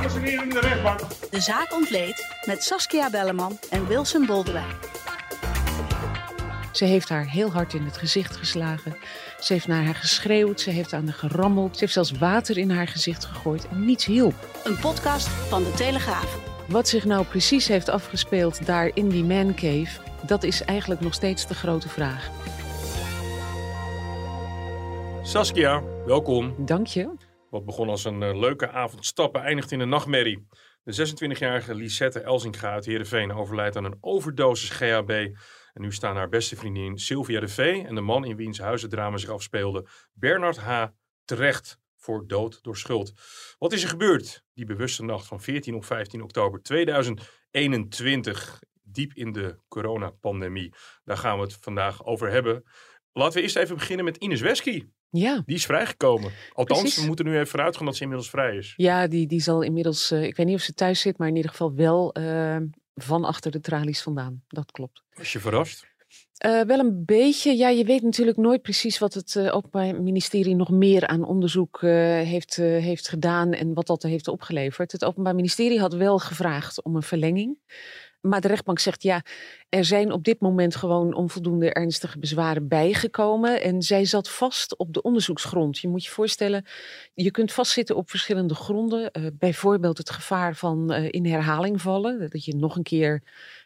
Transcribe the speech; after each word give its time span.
Dames 0.00 0.14
en 0.14 0.22
heren 0.22 0.44
in 0.44 0.50
de 0.50 0.60
rechtbank. 0.60 1.00
De 1.30 1.40
zaak 1.40 1.72
ontleed 1.72 2.26
met 2.44 2.62
Saskia 2.62 3.10
Belleman 3.10 3.58
en 3.70 3.86
Wilson 3.86 4.26
Boldewijn. 4.26 4.74
Ze 6.72 6.84
heeft 6.84 7.08
haar 7.08 7.26
heel 7.26 7.50
hard 7.50 7.74
in 7.74 7.82
het 7.82 7.96
gezicht 7.96 8.36
geslagen. 8.36 8.96
Ze 9.40 9.52
heeft 9.52 9.66
naar 9.66 9.84
haar 9.84 9.94
geschreeuwd. 9.94 10.60
Ze 10.60 10.70
heeft 10.70 10.92
aan 10.92 11.04
haar 11.04 11.14
gerammeld. 11.14 11.74
Ze 11.74 11.80
heeft 11.80 11.92
zelfs 11.92 12.12
water 12.12 12.58
in 12.58 12.70
haar 12.70 12.88
gezicht 12.88 13.24
gegooid 13.24 13.68
en 13.68 13.84
niets 13.84 14.04
hielp. 14.04 14.34
Een 14.64 14.78
podcast 14.78 15.28
van 15.28 15.62
De 15.62 15.72
Telegraaf. 15.72 16.38
Wat 16.68 16.88
zich 16.88 17.04
nou 17.04 17.24
precies 17.24 17.68
heeft 17.68 17.88
afgespeeld 17.88 18.66
daar 18.66 18.90
in 18.94 19.08
die 19.08 19.24
mancave, 19.24 20.00
dat 20.26 20.42
is 20.42 20.62
eigenlijk 20.62 21.00
nog 21.00 21.14
steeds 21.14 21.46
de 21.46 21.54
grote 21.54 21.88
vraag. 21.88 22.30
Saskia, 25.22 25.82
welkom. 26.06 26.54
Dank 26.58 26.86
je. 26.86 27.29
Wat 27.50 27.64
begon 27.64 27.88
als 27.88 28.04
een 28.04 28.22
eh, 28.22 28.38
leuke 28.38 28.70
avond 28.70 29.06
stappen 29.06 29.42
eindigt 29.42 29.72
in 29.72 29.80
een 29.80 29.88
nachtmerrie. 29.88 30.46
De 30.82 31.10
26-jarige 31.10 31.74
Lisette 31.74 32.20
Elzinga 32.20 32.72
uit 32.72 32.84
Heerenveen 32.84 33.32
overlijdt 33.32 33.76
aan 33.76 33.84
een 33.84 33.98
overdosis 34.00 34.70
GHB. 34.70 35.10
En 35.72 35.82
nu 35.82 35.92
staan 35.92 36.16
haar 36.16 36.28
beste 36.28 36.56
vriendin 36.56 36.98
Sylvia 36.98 37.40
de 37.40 37.48
V 37.48 37.82
en 37.86 37.94
de 37.94 38.00
man 38.00 38.24
in 38.24 38.36
wiens 38.36 38.58
huis 38.58 38.82
het 38.82 38.90
drama 38.90 39.16
zich 39.16 39.30
afspeelde, 39.30 39.86
Bernard 40.12 40.56
H., 40.56 40.86
terecht 41.24 41.78
voor 41.96 42.26
dood 42.26 42.62
door 42.62 42.76
schuld. 42.76 43.12
Wat 43.58 43.72
is 43.72 43.82
er 43.82 43.88
gebeurd 43.88 44.44
die 44.54 44.64
bewuste 44.64 45.04
nacht 45.04 45.26
van 45.26 45.40
14 45.40 45.74
op 45.74 45.84
15 45.84 46.22
oktober 46.22 46.62
2021, 46.62 48.62
diep 48.82 49.14
in 49.14 49.32
de 49.32 49.58
coronapandemie? 49.68 50.74
Daar 51.04 51.16
gaan 51.16 51.36
we 51.36 51.42
het 51.42 51.58
vandaag 51.60 52.04
over 52.04 52.30
hebben. 52.30 52.64
Laten 53.12 53.36
we 53.36 53.42
eerst 53.42 53.56
even 53.56 53.76
beginnen 53.76 54.04
met 54.04 54.16
Ines 54.16 54.40
Wesky. 54.40 54.86
Ja, 55.10 55.42
Die 55.46 55.56
is 55.56 55.66
vrijgekomen. 55.66 56.30
Althans, 56.52 56.80
Precies. 56.80 57.00
we 57.00 57.06
moeten 57.06 57.24
nu 57.24 57.34
even 57.34 57.46
vooruit 57.46 57.76
gaan 57.76 57.86
dat 57.86 57.96
ze 57.96 58.02
inmiddels 58.02 58.30
vrij 58.30 58.56
is. 58.56 58.74
ja 58.76 59.06
die, 59.06 59.26
die 59.26 59.40
zal 59.40 59.62
inmiddels, 59.62 60.10
eh, 60.10 60.22
ik 60.22 60.36
weet 60.36 60.46
niet 60.46 60.54
of 60.54 60.62
ze 60.62 60.74
thuis 60.74 61.00
zit, 61.00 61.18
maar 61.18 61.28
in 61.28 61.36
ieder 61.36 61.50
geval 61.50 61.74
wel 61.74 62.12
eh, 62.12 62.56
van 62.94 63.24
achter 63.24 63.50
de 63.50 63.60
tralies 63.60 64.02
vandaan. 64.02 64.42
Dat 64.48 64.72
klopt. 64.72 65.02
Was 65.14 65.32
je 65.32 65.38
verrast? 65.40 65.88
Eh, 66.36 66.60
wel 66.60 66.78
een 66.78 67.04
beetje. 67.04 67.56
Ja, 67.56 67.68
je 67.68 67.84
weet 67.84 68.02
natuurlijk 68.02 68.36
nooit 68.36 68.62
precies 68.62 68.98
wat 68.98 69.14
het 69.14 69.38
Openbaar 69.50 70.02
Ministerie 70.02 70.54
nog 70.56 70.70
meer 70.70 71.06
aan 71.06 71.24
onderzoek 71.24 71.80
heeft, 71.80 72.56
heeft 72.56 73.08
gedaan 73.08 73.52
en 73.52 73.74
wat 73.74 73.86
dat 73.86 74.02
heeft 74.02 74.28
opgeleverd. 74.28 74.92
Het 74.92 75.04
Openbaar 75.04 75.34
Ministerie 75.34 75.80
had 75.80 75.94
wel 75.94 76.18
gevraagd 76.18 76.82
om 76.82 76.96
een 76.96 77.02
verlenging. 77.02 77.58
Maar 78.20 78.40
de 78.40 78.48
rechtbank 78.48 78.78
zegt 78.78 79.02
ja, 79.02 79.22
er 79.68 79.84
zijn 79.84 80.12
op 80.12 80.24
dit 80.24 80.40
moment 80.40 80.76
gewoon 80.76 81.14
onvoldoende 81.14 81.72
ernstige 81.72 82.18
bezwaren 82.18 82.68
bijgekomen. 82.68 83.62
En 83.62 83.82
zij 83.82 84.04
zat 84.04 84.30
vast 84.30 84.76
op 84.76 84.92
de 84.92 85.02
onderzoeksgrond. 85.02 85.78
Je 85.78 85.88
moet 85.88 86.04
je 86.04 86.10
voorstellen, 86.10 86.64
je 87.14 87.30
kunt 87.30 87.52
vastzitten 87.52 87.96
op 87.96 88.10
verschillende 88.10 88.54
gronden. 88.54 89.10
Eh, 89.10 89.26
bijvoorbeeld 89.32 89.98
het 89.98 90.10
gevaar 90.10 90.56
van 90.56 90.92
eh, 90.92 91.08
in 91.10 91.26
herhaling 91.26 91.80
vallen. 91.80 92.30
Dat 92.30 92.44
je 92.44 92.56
nog 92.56 92.76
een 92.76 92.82
keer, 92.82 93.22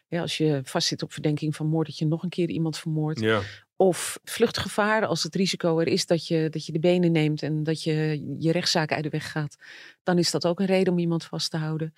ja, 0.07 0.21
als 0.21 0.37
je 0.37 0.59
vastzit 0.63 1.03
op 1.03 1.13
verdenking 1.13 1.55
van 1.55 1.67
moord, 1.67 1.87
dat 1.87 1.97
je 1.97 2.05
nog 2.05 2.23
een 2.23 2.29
keer 2.29 2.49
iemand 2.49 2.77
vermoordt. 2.77 3.19
Ja. 3.19 3.41
Of 3.75 4.19
vluchtgevaar, 4.23 5.05
als 5.05 5.23
het 5.23 5.35
risico 5.35 5.79
er 5.79 5.87
is 5.87 6.05
dat 6.05 6.27
je, 6.27 6.49
dat 6.49 6.65
je 6.65 6.71
de 6.71 6.79
benen 6.79 7.11
neemt 7.11 7.41
en 7.41 7.63
dat 7.63 7.83
je 7.83 8.25
je 8.39 8.51
rechtszaak 8.51 8.91
uit 8.91 9.03
de 9.03 9.09
weg 9.09 9.31
gaat. 9.31 9.55
Dan 10.03 10.17
is 10.17 10.31
dat 10.31 10.45
ook 10.45 10.59
een 10.59 10.65
reden 10.65 10.93
om 10.93 10.99
iemand 10.99 11.23
vast 11.23 11.51
te 11.51 11.57
houden. 11.57 11.93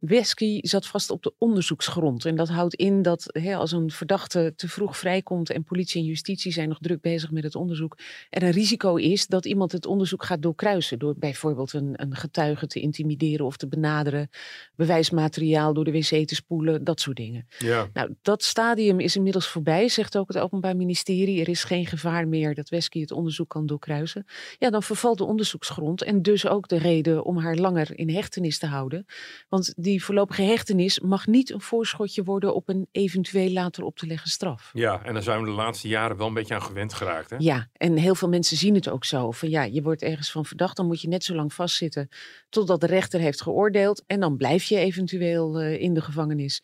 Wesky 0.00 0.58
zat 0.62 0.86
vast 0.86 1.10
op 1.10 1.22
de 1.22 1.32
onderzoeksgrond. 1.38 2.24
En 2.24 2.36
dat 2.36 2.48
houdt 2.48 2.74
in 2.74 3.02
dat 3.02 3.24
hè, 3.26 3.56
als 3.56 3.72
een 3.72 3.90
verdachte 3.90 4.52
te 4.56 4.68
vroeg 4.68 4.98
vrijkomt 4.98 5.50
en 5.50 5.64
politie 5.64 6.00
en 6.00 6.06
justitie 6.06 6.52
zijn 6.52 6.68
nog 6.68 6.78
druk 6.80 7.00
bezig 7.00 7.30
met 7.30 7.42
het 7.42 7.54
onderzoek, 7.54 7.98
er 8.30 8.42
een 8.42 8.50
risico 8.50 8.96
is 8.96 9.26
dat 9.26 9.44
iemand 9.44 9.72
het 9.72 9.86
onderzoek 9.86 10.24
gaat 10.24 10.42
doorkruisen. 10.42 10.98
Door 10.98 11.14
bijvoorbeeld 11.18 11.72
een, 11.72 11.92
een 11.96 12.16
getuige 12.16 12.66
te 12.66 12.80
intimideren 12.80 13.46
of 13.46 13.56
te 13.56 13.68
benaderen, 13.68 14.30
bewijsmateriaal 14.74 15.74
door 15.74 15.84
de 15.84 15.92
wc 15.92 16.26
te 16.26 16.34
spoelen, 16.34 16.84
dat 16.84 17.00
soort 17.00 17.16
dingen. 17.16 17.46
ja. 17.58 17.88
Nou, 17.92 18.14
dat 18.22 18.42
stadium 18.42 19.00
is 19.00 19.16
inmiddels 19.16 19.48
voorbij, 19.48 19.88
zegt 19.88 20.16
ook 20.16 20.28
het 20.28 20.38
Openbaar 20.38 20.76
Ministerie. 20.76 21.40
Er 21.40 21.48
is 21.48 21.64
geen 21.64 21.86
gevaar 21.86 22.28
meer 22.28 22.54
dat 22.54 22.68
Wesky 22.68 23.00
het 23.00 23.10
onderzoek 23.10 23.48
kan 23.48 23.66
doorkruisen. 23.66 24.24
Ja, 24.58 24.70
dan 24.70 24.82
vervalt 24.82 25.18
de 25.18 25.24
onderzoeksgrond 25.24 26.02
en 26.02 26.22
dus 26.22 26.46
ook 26.46 26.68
de 26.68 26.78
reden 26.78 27.24
om 27.24 27.38
haar 27.38 27.56
langer 27.56 27.98
in 27.98 28.10
hechtenis 28.10 28.58
te 28.58 28.66
houden. 28.66 29.06
Want 29.48 29.74
die 29.76 29.89
voorlopige 29.98 30.42
hechtenis 30.42 31.00
mag 31.00 31.26
niet 31.26 31.50
een 31.50 31.60
voorschotje 31.60 32.22
worden 32.22 32.54
op 32.54 32.68
een 32.68 32.88
eventueel 32.92 33.50
later 33.50 33.84
op 33.84 33.96
te 33.96 34.06
leggen 34.06 34.30
straf. 34.30 34.70
ja, 34.72 35.02
en 35.04 35.14
daar 35.14 35.22
zijn 35.22 35.40
we 35.40 35.44
de 35.44 35.50
laatste 35.50 35.88
jaren 35.88 36.16
wel 36.16 36.26
een 36.26 36.34
beetje 36.34 36.54
aan 36.54 36.62
gewend 36.62 36.94
geraakt. 36.94 37.30
Hè? 37.30 37.36
Ja, 37.38 37.68
en 37.72 37.96
heel 37.96 38.14
veel 38.14 38.28
mensen 38.28 38.56
zien 38.56 38.74
het 38.74 38.88
ook 38.88 39.04
zo. 39.04 39.30
Van 39.30 39.50
ja, 39.50 39.62
je 39.62 39.82
wordt 39.82 40.02
ergens 40.02 40.30
van 40.30 40.44
verdacht, 40.44 40.76
dan 40.76 40.86
moet 40.86 41.00
je 41.00 41.08
net 41.08 41.24
zo 41.24 41.34
lang 41.34 41.52
vastzitten 41.52 42.08
totdat 42.48 42.80
de 42.80 42.86
rechter 42.86 43.20
heeft 43.20 43.42
geoordeeld. 43.42 44.02
En 44.06 44.20
dan 44.20 44.36
blijf 44.36 44.64
je 44.64 44.76
eventueel 44.76 45.60
eh, 45.60 45.80
in 45.80 45.94
de 45.94 46.00
gevangenis. 46.00 46.62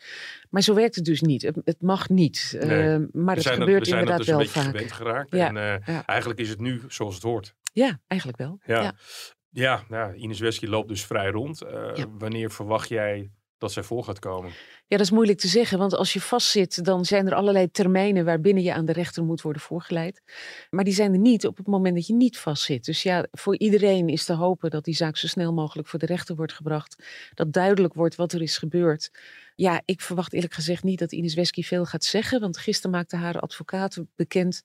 Maar 0.51 0.63
zo 0.63 0.75
werkt 0.75 0.95
het 0.95 1.05
dus 1.05 1.21
niet. 1.21 1.43
Het, 1.43 1.57
het 1.65 1.83
mag 1.83 2.09
niet. 2.09 2.57
Nee. 2.61 2.63
Eh, 2.63 2.99
maar 3.13 3.25
we 3.25 3.31
het 3.31 3.43
zijn, 3.43 3.59
gebeurt 3.59 3.81
we 3.81 3.87
zijn 3.87 4.01
inderdaad 4.01 4.19
dus 4.19 4.27
wel 4.27 4.39
beetje 4.39 4.61
vaak. 4.61 4.71
gewend 4.71 4.93
geraakt. 4.93 5.31
Ja, 5.31 5.49
En 5.49 5.57
eh, 5.57 5.95
ja. 5.95 6.07
eigenlijk 6.07 6.41
is 6.41 6.49
het 6.49 6.61
nu 6.61 6.83
zoals 6.89 7.15
het 7.15 7.23
hoort. 7.23 7.55
Ja, 7.73 8.01
eigenlijk 8.07 8.41
wel. 8.41 8.59
Ja. 8.65 8.83
Ja. 8.83 8.95
Ja, 9.57 9.85
nou, 9.89 10.15
Ines 10.15 10.41
Wesky 10.41 10.67
loopt 10.67 10.89
dus 10.89 11.05
vrij 11.05 11.31
rond. 11.31 11.63
Eh, 11.63 11.91
Ja. 11.95 12.07
Wanneer 12.19 12.51
verwacht 12.51 12.89
jij 12.89 13.31
dat 13.59 13.73
zij 13.73 13.83
vol 13.83 14.03
gaat 14.03 14.19
komen? 14.19 14.51
Ja, 14.87 14.97
dat 14.97 15.01
is 15.01 15.11
moeilijk 15.11 15.39
te 15.39 15.49
zeggen, 15.49 15.79
want 15.79 15.95
als 15.95 16.13
je 16.13 16.21
vastzit, 16.21 16.85
dan 16.85 17.05
zijn 17.05 17.27
er 17.27 17.35
allerlei 17.35 17.71
termijnen 17.71 18.25
waarbinnen 18.25 18.63
je 18.63 18.73
aan 18.75 18.85
de 18.85 18.93
rechter 18.93 19.25
moet 19.25 19.41
worden 19.43 19.63
voorgeleid. 19.63 20.23
Maar 20.71 20.85
die 20.85 20.95
zijn 20.95 21.13
er 21.13 21.19
niet 21.19 21.47
op 21.47 21.57
het 21.57 21.67
moment 21.67 21.95
dat 21.95 22.07
je 22.07 22.15
niet 22.15 22.39
vastzit. 22.39 22.85
Dus 22.85 23.03
ja, 23.03 23.27
voor 23.33 23.59
iedereen 23.59 24.09
is 24.09 24.25
te 24.25 24.33
hopen 24.33 24.71
dat 24.71 24.85
die 24.85 24.95
zaak 24.95 25.17
zo 25.17 25.27
snel 25.27 25.53
mogelijk 25.53 25.89
voor 25.89 25.99
de 25.99 26.07
rechter 26.07 26.37
wordt 26.37 26.53
gebracht. 26.53 27.03
Dat 27.35 27.53
duidelijk 27.53 27.95
wordt 27.95 28.15
wat 28.15 28.33
er 28.33 28.43
is 28.43 28.59
gebeurd. 28.59 29.11
Ja, 29.55 29.83
ik 29.85 30.01
verwacht 30.01 30.33
eerlijk 30.33 30.55
gezegd 30.55 30.83
niet 30.83 30.99
dat 30.99 31.13
Ines 31.13 31.35
Wesky 31.35 31.63
veel 31.63 31.85
gaat 31.85 32.05
zeggen, 32.05 32.41
want 32.41 32.59
gisteren 32.59 32.91
maakte 32.91 33.17
haar 33.17 33.41
advocaat 33.41 34.05
bekend 34.17 34.63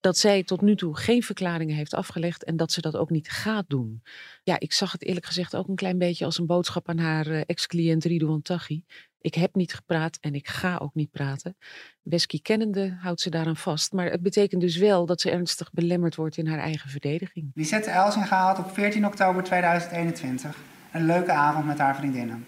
dat 0.00 0.16
zij 0.16 0.42
tot 0.42 0.60
nu 0.60 0.76
toe 0.76 0.96
geen 0.96 1.22
verklaringen 1.22 1.76
heeft 1.76 1.94
afgelegd 1.94 2.44
en 2.44 2.56
dat 2.56 2.72
ze 2.72 2.80
dat 2.80 2.96
ook 2.96 3.10
niet 3.10 3.30
gaat 3.30 3.64
doen. 3.68 4.02
Ja, 4.42 4.58
ik 4.58 4.72
zag 4.72 4.92
het 4.92 5.04
eerlijk 5.04 5.26
gezegd 5.26 5.56
ook 5.56 5.68
een 5.68 5.74
klein 5.74 5.98
beetje 5.98 6.24
als 6.24 6.38
een 6.38 6.46
boodschap 6.46 6.88
aan 6.88 6.98
haar 6.98 7.26
eh, 7.26 7.40
ex-cliënt 7.46 8.04
Ridouan 8.04 8.42
Taghi. 8.42 8.84
Ik 9.20 9.34
heb 9.34 9.54
niet 9.54 9.74
gepraat 9.74 10.18
en 10.20 10.34
ik 10.34 10.48
ga 10.48 10.76
ook 10.76 10.94
niet 10.94 11.10
praten. 11.10 11.56
Wesky 12.02 12.40
kennende 12.42 12.96
houdt 13.00 13.20
ze 13.20 13.30
daaraan 13.30 13.56
vast. 13.56 13.92
Maar 13.92 14.10
het 14.10 14.22
betekent 14.22 14.60
dus 14.60 14.76
wel 14.76 15.06
dat 15.06 15.20
ze 15.20 15.30
ernstig 15.30 15.72
belemmerd 15.72 16.14
wordt 16.14 16.36
in 16.36 16.46
haar 16.46 16.58
eigen 16.58 16.90
verdediging. 16.90 17.50
Lisette 17.54 17.90
Elsinga 17.90 18.46
had 18.46 18.58
op 18.58 18.70
14 18.70 19.06
oktober 19.06 19.42
2021 19.42 20.56
een 20.92 21.06
leuke 21.06 21.32
avond 21.32 21.66
met 21.66 21.78
haar 21.78 21.96
vriendinnen. 21.96 22.46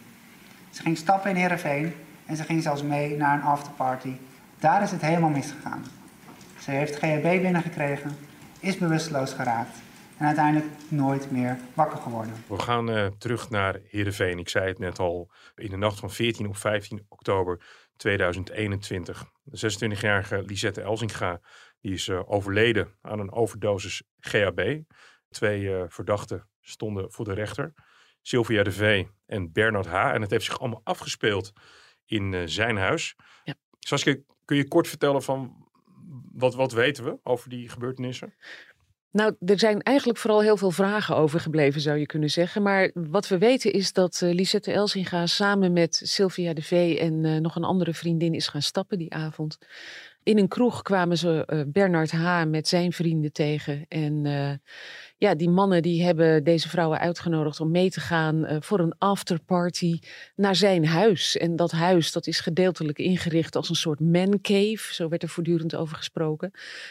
Ze 0.71 0.83
ging 0.83 0.97
stappen 0.97 1.31
in 1.31 1.37
Heerenveen 1.37 1.93
en 2.27 2.37
ze 2.37 2.43
ging 2.43 2.63
zelfs 2.63 2.83
mee 2.83 3.17
naar 3.17 3.39
een 3.39 3.45
afterparty. 3.45 4.13
Daar 4.59 4.83
is 4.83 4.91
het 4.91 5.01
helemaal 5.01 5.31
misgegaan. 5.31 5.85
Ze 6.63 6.71
heeft 6.71 6.97
GHB 6.97 7.23
binnengekregen, 7.23 8.17
is 8.61 8.79
bewusteloos 8.79 9.33
geraakt 9.33 9.77
en 10.17 10.27
uiteindelijk 10.27 10.71
nooit 10.89 11.31
meer 11.31 11.59
wakker 11.75 11.99
geworden. 11.99 12.33
We 12.47 12.59
gaan 12.59 12.91
eh, 12.91 13.07
terug 13.19 13.51
naar 13.51 13.81
Heerenveen. 13.89 14.39
Ik 14.39 14.49
zei 14.49 14.69
het 14.69 14.79
net 14.79 14.99
al, 14.99 15.31
in 15.55 15.71
de 15.71 15.77
nacht 15.77 15.99
van 15.99 16.11
14 16.11 16.47
op 16.47 16.57
15 16.57 17.07
oktober 17.09 17.61
2021. 17.97 19.25
De 19.43 19.73
26-jarige 19.73 20.43
Lisette 20.43 20.81
Elzinga 20.81 21.41
die 21.83 21.93
is 21.93 22.09
eh, 22.09 22.31
overleden 22.31 22.89
aan 23.01 23.19
een 23.19 23.33
overdosis 23.33 24.03
GHB. 24.19 24.81
Twee 25.31 25.75
eh, 25.75 25.85
verdachten 25.89 26.49
stonden 26.61 27.13
voor 27.13 27.25
de 27.25 27.33
rechter. 27.33 27.75
Sylvia 28.23 28.63
de 28.63 28.73
V 28.73 29.07
en 29.27 29.53
Bernard 29.53 29.87
H. 29.87 29.95
En 29.95 30.21
het 30.21 30.31
heeft 30.31 30.45
zich 30.45 30.59
allemaal 30.59 30.81
afgespeeld 30.85 31.53
in 32.07 32.35
eh, 32.35 32.43
zijn 32.45 32.77
huis. 32.77 33.17
Ja. 33.45 33.55
Saskia, 33.79 34.17
kun 34.45 34.57
je 34.57 34.69
kort 34.69 34.89
vertellen 34.89 35.23
van 35.23 35.62
wat, 36.35 36.55
wat 36.55 36.73
weten 36.73 37.05
we 37.05 37.19
over 37.23 37.49
die 37.49 37.69
gebeurtenissen? 37.69 38.35
Nou, 39.13 39.35
er 39.47 39.59
zijn 39.59 39.83
eigenlijk 39.83 40.19
vooral 40.19 40.43
heel 40.43 40.57
veel 40.57 40.71
vragen 40.71 41.17
overgebleven, 41.17 41.81
zou 41.81 41.99
je 41.99 42.07
kunnen 42.07 42.31
zeggen. 42.31 42.63
Maar 42.63 42.91
wat 42.95 43.29
we 43.29 43.39
weten 43.39 43.73
is 43.73 43.93
dat 43.93 44.21
eh, 44.23 44.35
Lisette 44.35 44.73
Elsinga 44.73 45.27
samen 45.27 45.73
met 45.73 46.01
Sylvia 46.05 46.53
de 46.53 46.63
V 46.63 46.97
en 47.01 47.25
eh, 47.25 47.37
nog 47.37 47.57
een 47.57 47.65
andere 47.65 47.95
vriendin 47.95 48.35
is 48.35 48.49
gaan 48.49 48.63
stappen 48.63 48.99
die 48.99 49.13
avond. 49.15 49.59
In 50.23 50.39
een 50.39 50.49
kroeg 50.49 50.83
kwamen 50.83 51.19
ze 51.19 51.45
eh, 51.47 51.61
Bernard 51.67 52.11
H. 52.11 52.45
met 52.45 52.69
zijn 52.69 52.93
vrienden 52.93 53.33
tegen. 53.33 53.85
En 53.89 54.23
ja, 55.23 55.35
die 55.35 55.51
mannen 55.51 55.83
die 55.83 56.05
hebben 56.05 56.45
deze 56.45 56.69
vrouwen 56.69 56.99
uitgenodigd 56.99 57.61
om 57.61 57.71
mee 57.71 57.91
te 57.91 58.01
gaan 58.01 58.45
uh, 58.45 58.57
voor 58.61 58.81
een 58.81 58.95
afterparty 58.99 59.99
naar 60.37 60.57
zijn 60.57 60.87
huis. 60.87 61.37
En 61.37 61.57
dat 61.57 61.71
huis 61.71 62.13
dat 62.13 62.27
is 62.27 62.41
gedeeltelijk 62.41 62.99
ingericht 62.99 63.57
als 63.57 63.69
een 63.69 63.75
soort 63.75 64.01
man 64.01 64.41
cave. 64.41 64.95
Zo 64.95 65.09
werd 65.09 65.23
er 65.23 65.29
voortdurend 65.29 65.75
over 65.75 65.97
gesproken. 65.97 66.51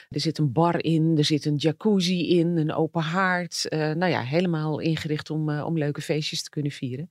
Er 0.09 0.19
zit 0.19 0.37
een 0.37 0.51
bar 0.51 0.83
in, 0.83 1.13
er 1.17 1.25
zit 1.25 1.45
een 1.45 1.55
jacuzzi 1.55 2.27
in, 2.27 2.57
een 2.57 2.73
open 2.73 3.01
haard. 3.01 3.65
Uh, 3.69 3.79
nou 3.79 4.11
ja, 4.11 4.21
helemaal 4.21 4.79
ingericht 4.79 5.29
om, 5.29 5.49
uh, 5.49 5.65
om 5.65 5.77
leuke 5.77 6.01
feestjes 6.01 6.43
te 6.43 6.49
kunnen 6.49 6.71
vieren. 6.71 7.09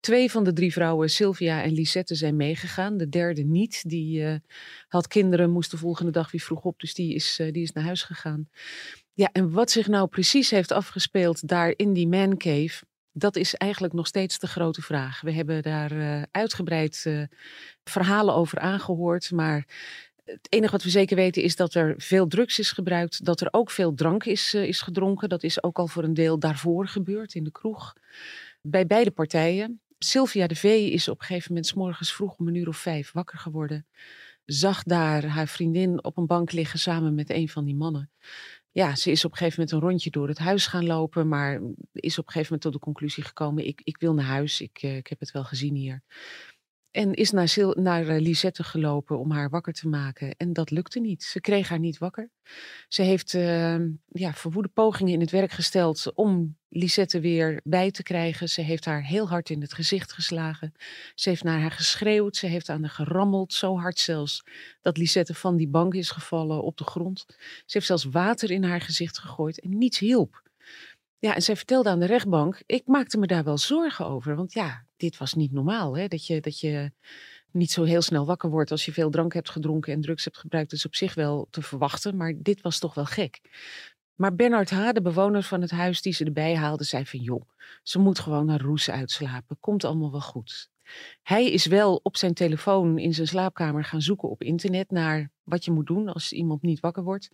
Twee 0.00 0.30
van 0.30 0.44
de 0.44 0.52
drie 0.52 0.72
vrouwen, 0.72 1.10
Sylvia 1.10 1.62
en 1.62 1.72
Lisette, 1.72 2.14
zijn 2.14 2.36
meegegaan. 2.36 2.96
De 2.96 3.08
derde 3.08 3.42
niet. 3.42 3.88
Die 3.88 4.40
had 4.88 5.06
kinderen, 5.06 5.50
moest 5.50 5.70
de 5.70 5.76
volgende 5.76 6.12
dag 6.12 6.30
weer 6.30 6.40
vroeg 6.40 6.64
op. 6.64 6.80
Dus 6.80 6.94
die 6.94 7.14
is, 7.14 7.40
die 7.50 7.62
is 7.62 7.72
naar 7.72 7.84
huis 7.84 8.02
gegaan. 8.02 8.48
Ja, 9.14 9.28
en 9.32 9.50
wat 9.50 9.70
zich 9.70 9.88
nou 9.88 10.08
precies 10.08 10.50
heeft 10.50 10.70
afgespeeld 10.70 11.48
daar 11.48 11.72
in 11.76 11.92
die 11.92 12.08
man 12.08 12.36
cave, 12.36 12.84
dat 13.12 13.36
is 13.36 13.54
eigenlijk 13.54 13.92
nog 13.92 14.06
steeds 14.06 14.38
de 14.38 14.46
grote 14.46 14.82
vraag. 14.82 15.20
We 15.20 15.32
hebben 15.32 15.62
daar 15.62 15.92
uh, 15.92 16.22
uitgebreid 16.30 17.04
uh, 17.06 17.22
verhalen 17.84 18.34
over 18.34 18.58
aangehoord, 18.58 19.30
maar 19.30 19.66
het 20.24 20.46
enige 20.48 20.72
wat 20.72 20.82
we 20.82 20.90
zeker 20.90 21.16
weten 21.16 21.42
is 21.42 21.56
dat 21.56 21.74
er 21.74 21.94
veel 21.96 22.26
drugs 22.26 22.58
is 22.58 22.72
gebruikt, 22.72 23.24
dat 23.24 23.40
er 23.40 23.48
ook 23.50 23.70
veel 23.70 23.94
drank 23.94 24.24
is, 24.24 24.54
uh, 24.54 24.62
is 24.62 24.80
gedronken. 24.80 25.28
Dat 25.28 25.42
is 25.42 25.62
ook 25.62 25.78
al 25.78 25.86
voor 25.86 26.04
een 26.04 26.14
deel 26.14 26.38
daarvoor 26.38 26.88
gebeurd 26.88 27.34
in 27.34 27.44
de 27.44 27.52
kroeg. 27.52 27.92
Bij 28.62 28.86
beide 28.86 29.10
partijen. 29.10 29.80
Sylvia 29.98 30.46
de 30.46 30.56
V 30.56 30.64
is 30.64 31.08
op 31.08 31.20
een 31.20 31.26
gegeven 31.26 31.48
moment 31.48 31.66
s 31.66 31.74
morgens 31.74 32.14
vroeg 32.14 32.36
om 32.36 32.48
een 32.48 32.54
uur 32.54 32.68
of 32.68 32.76
vijf 32.76 33.12
wakker 33.12 33.38
geworden. 33.38 33.86
Zag 34.44 34.82
daar 34.82 35.24
haar 35.24 35.48
vriendin 35.48 36.04
op 36.04 36.16
een 36.16 36.26
bank 36.26 36.52
liggen 36.52 36.78
samen 36.78 37.14
met 37.14 37.30
een 37.30 37.48
van 37.48 37.64
die 37.64 37.74
mannen 37.74 38.10
ja, 38.72 38.94
ze 38.94 39.10
is 39.10 39.24
op 39.24 39.30
een 39.30 39.36
gegeven 39.36 39.60
moment 39.60 39.82
een 39.82 39.88
rondje 39.88 40.10
door 40.10 40.28
het 40.28 40.38
huis 40.38 40.66
gaan 40.66 40.86
lopen, 40.86 41.28
maar 41.28 41.60
is 41.92 42.18
op 42.18 42.26
een 42.26 42.32
gegeven 42.32 42.42
moment 42.42 42.60
tot 42.60 42.72
de 42.72 42.78
conclusie 42.78 43.22
gekomen: 43.22 43.66
ik, 43.66 43.80
ik 43.84 43.96
wil 43.98 44.14
naar 44.14 44.24
huis, 44.24 44.60
ik, 44.60 44.82
uh, 44.82 44.96
ik 44.96 45.06
heb 45.06 45.20
het 45.20 45.30
wel 45.30 45.44
gezien 45.44 45.74
hier. 45.74 46.02
En 46.92 47.14
is 47.14 47.30
naar, 47.30 47.54
naar 47.74 48.06
uh, 48.06 48.20
Lisette 48.20 48.64
gelopen 48.64 49.18
om 49.18 49.30
haar 49.30 49.50
wakker 49.50 49.72
te 49.72 49.88
maken. 49.88 50.34
En 50.36 50.52
dat 50.52 50.70
lukte 50.70 51.00
niet. 51.00 51.22
Ze 51.22 51.40
kreeg 51.40 51.68
haar 51.68 51.78
niet 51.78 51.98
wakker. 51.98 52.30
Ze 52.88 53.02
heeft 53.02 53.32
uh, 53.32 53.76
ja, 54.06 54.32
verwoede 54.34 54.68
pogingen 54.68 55.12
in 55.12 55.20
het 55.20 55.30
werk 55.30 55.50
gesteld 55.52 56.12
om 56.14 56.56
Lisette 56.68 57.20
weer 57.20 57.60
bij 57.64 57.90
te 57.90 58.02
krijgen. 58.02 58.48
Ze 58.48 58.60
heeft 58.60 58.84
haar 58.84 59.04
heel 59.04 59.28
hard 59.28 59.50
in 59.50 59.60
het 59.60 59.72
gezicht 59.72 60.12
geslagen. 60.12 60.72
Ze 61.14 61.28
heeft 61.28 61.44
naar 61.44 61.60
haar 61.60 61.70
geschreeuwd. 61.70 62.36
Ze 62.36 62.46
heeft 62.46 62.68
aan 62.68 62.80
haar 62.80 62.90
gerammeld. 62.90 63.52
Zo 63.52 63.78
hard 63.78 63.98
zelfs 63.98 64.42
dat 64.80 64.96
Lisette 64.96 65.34
van 65.34 65.56
die 65.56 65.68
bank 65.68 65.94
is 65.94 66.10
gevallen 66.10 66.62
op 66.62 66.76
de 66.76 66.84
grond. 66.84 67.24
Ze 67.28 67.64
heeft 67.66 67.86
zelfs 67.86 68.04
water 68.04 68.50
in 68.50 68.64
haar 68.64 68.80
gezicht 68.80 69.18
gegooid 69.18 69.60
en 69.60 69.78
niets 69.78 69.98
hielp. 69.98 70.42
Ja, 71.24 71.34
en 71.34 71.42
zij 71.42 71.56
vertelde 71.56 71.88
aan 71.88 72.00
de 72.00 72.06
rechtbank, 72.06 72.62
ik 72.66 72.86
maakte 72.86 73.18
me 73.18 73.26
daar 73.26 73.44
wel 73.44 73.58
zorgen 73.58 74.06
over. 74.06 74.36
Want 74.36 74.52
ja, 74.52 74.84
dit 74.96 75.16
was 75.16 75.34
niet 75.34 75.52
normaal. 75.52 75.96
Hè? 75.96 76.08
Dat, 76.08 76.26
je, 76.26 76.40
dat 76.40 76.60
je 76.60 76.92
niet 77.50 77.70
zo 77.70 77.84
heel 77.84 78.02
snel 78.02 78.26
wakker 78.26 78.50
wordt 78.50 78.70
als 78.70 78.84
je 78.84 78.92
veel 78.92 79.10
drank 79.10 79.32
hebt 79.32 79.50
gedronken 79.50 79.92
en 79.92 80.00
drugs 80.00 80.24
hebt 80.24 80.38
gebruikt. 80.38 80.70
Dat 80.70 80.78
is 80.78 80.86
op 80.86 80.94
zich 80.94 81.14
wel 81.14 81.46
te 81.50 81.62
verwachten, 81.62 82.16
maar 82.16 82.34
dit 82.36 82.60
was 82.60 82.78
toch 82.78 82.94
wel 82.94 83.04
gek. 83.04 83.40
Maar 84.14 84.34
Bernard 84.34 84.70
H., 84.70 84.92
de 84.92 85.02
bewoner 85.02 85.42
van 85.42 85.60
het 85.60 85.70
huis 85.70 86.02
die 86.02 86.12
ze 86.12 86.24
erbij 86.24 86.56
haalde, 86.56 86.84
zei 86.84 87.06
van 87.06 87.20
joh, 87.20 87.48
ze 87.82 87.98
moet 87.98 88.18
gewoon 88.18 88.46
naar 88.46 88.60
Roes 88.60 88.90
uitslapen. 88.90 89.56
Komt 89.60 89.84
allemaal 89.84 90.10
wel 90.10 90.20
goed. 90.20 90.70
Hij 91.22 91.50
is 91.50 91.66
wel 91.66 92.00
op 92.02 92.16
zijn 92.16 92.34
telefoon 92.34 92.98
in 92.98 93.14
zijn 93.14 93.28
slaapkamer 93.28 93.84
gaan 93.84 94.02
zoeken 94.02 94.30
op 94.30 94.42
internet 94.42 94.90
naar 94.90 95.30
wat 95.52 95.64
je 95.64 95.70
moet 95.70 95.86
doen 95.86 96.08
als 96.08 96.32
iemand 96.32 96.62
niet 96.62 96.80
wakker 96.80 97.02
wordt. 97.02 97.30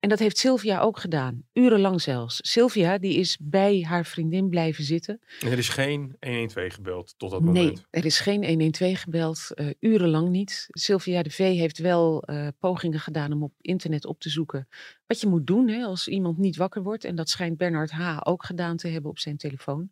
En 0.00 0.08
dat 0.08 0.18
heeft 0.18 0.38
Sylvia 0.38 0.80
ook 0.80 0.98
gedaan, 0.98 1.42
urenlang 1.52 2.02
zelfs. 2.02 2.38
Sylvia 2.42 2.98
die 2.98 3.18
is 3.18 3.38
bij 3.40 3.84
haar 3.88 4.06
vriendin 4.06 4.48
blijven 4.48 4.84
zitten. 4.84 5.20
En 5.40 5.50
er 5.50 5.58
is 5.58 5.68
geen 5.68 6.16
112 6.20 6.74
gebeld 6.74 7.14
tot 7.16 7.30
dat 7.30 7.40
moment? 7.40 7.74
Nee, 7.74 7.84
er 7.90 8.04
is 8.04 8.20
geen 8.20 8.44
112 8.46 9.00
gebeld, 9.00 9.50
uh, 9.54 9.70
urenlang 9.80 10.28
niet. 10.28 10.66
Sylvia 10.70 11.22
de 11.22 11.30
V 11.30 11.38
heeft 11.38 11.78
wel 11.78 12.22
uh, 12.30 12.48
pogingen 12.58 13.00
gedaan 13.00 13.32
om 13.32 13.42
op 13.42 13.52
internet 13.60 14.06
op 14.06 14.20
te 14.20 14.28
zoeken 14.28 14.68
wat 15.06 15.20
je 15.20 15.26
moet 15.26 15.46
doen 15.46 15.68
hè, 15.68 15.84
als 15.84 16.08
iemand 16.08 16.38
niet 16.38 16.56
wakker 16.56 16.82
wordt. 16.82 17.04
En 17.04 17.14
dat 17.14 17.28
schijnt 17.28 17.56
Bernard 17.56 17.90
H. 17.90 18.18
ook 18.22 18.44
gedaan 18.44 18.76
te 18.76 18.88
hebben 18.88 19.10
op 19.10 19.18
zijn 19.18 19.36
telefoon. 19.36 19.90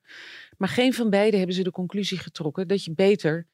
Maar 0.56 0.68
geen 0.68 0.94
van 0.94 1.10
beiden 1.10 1.38
hebben 1.38 1.56
ze 1.56 1.62
de 1.62 1.70
conclusie 1.70 2.18
getrokken 2.18 2.68
dat 2.68 2.84
je 2.84 2.92
beter 2.94 3.46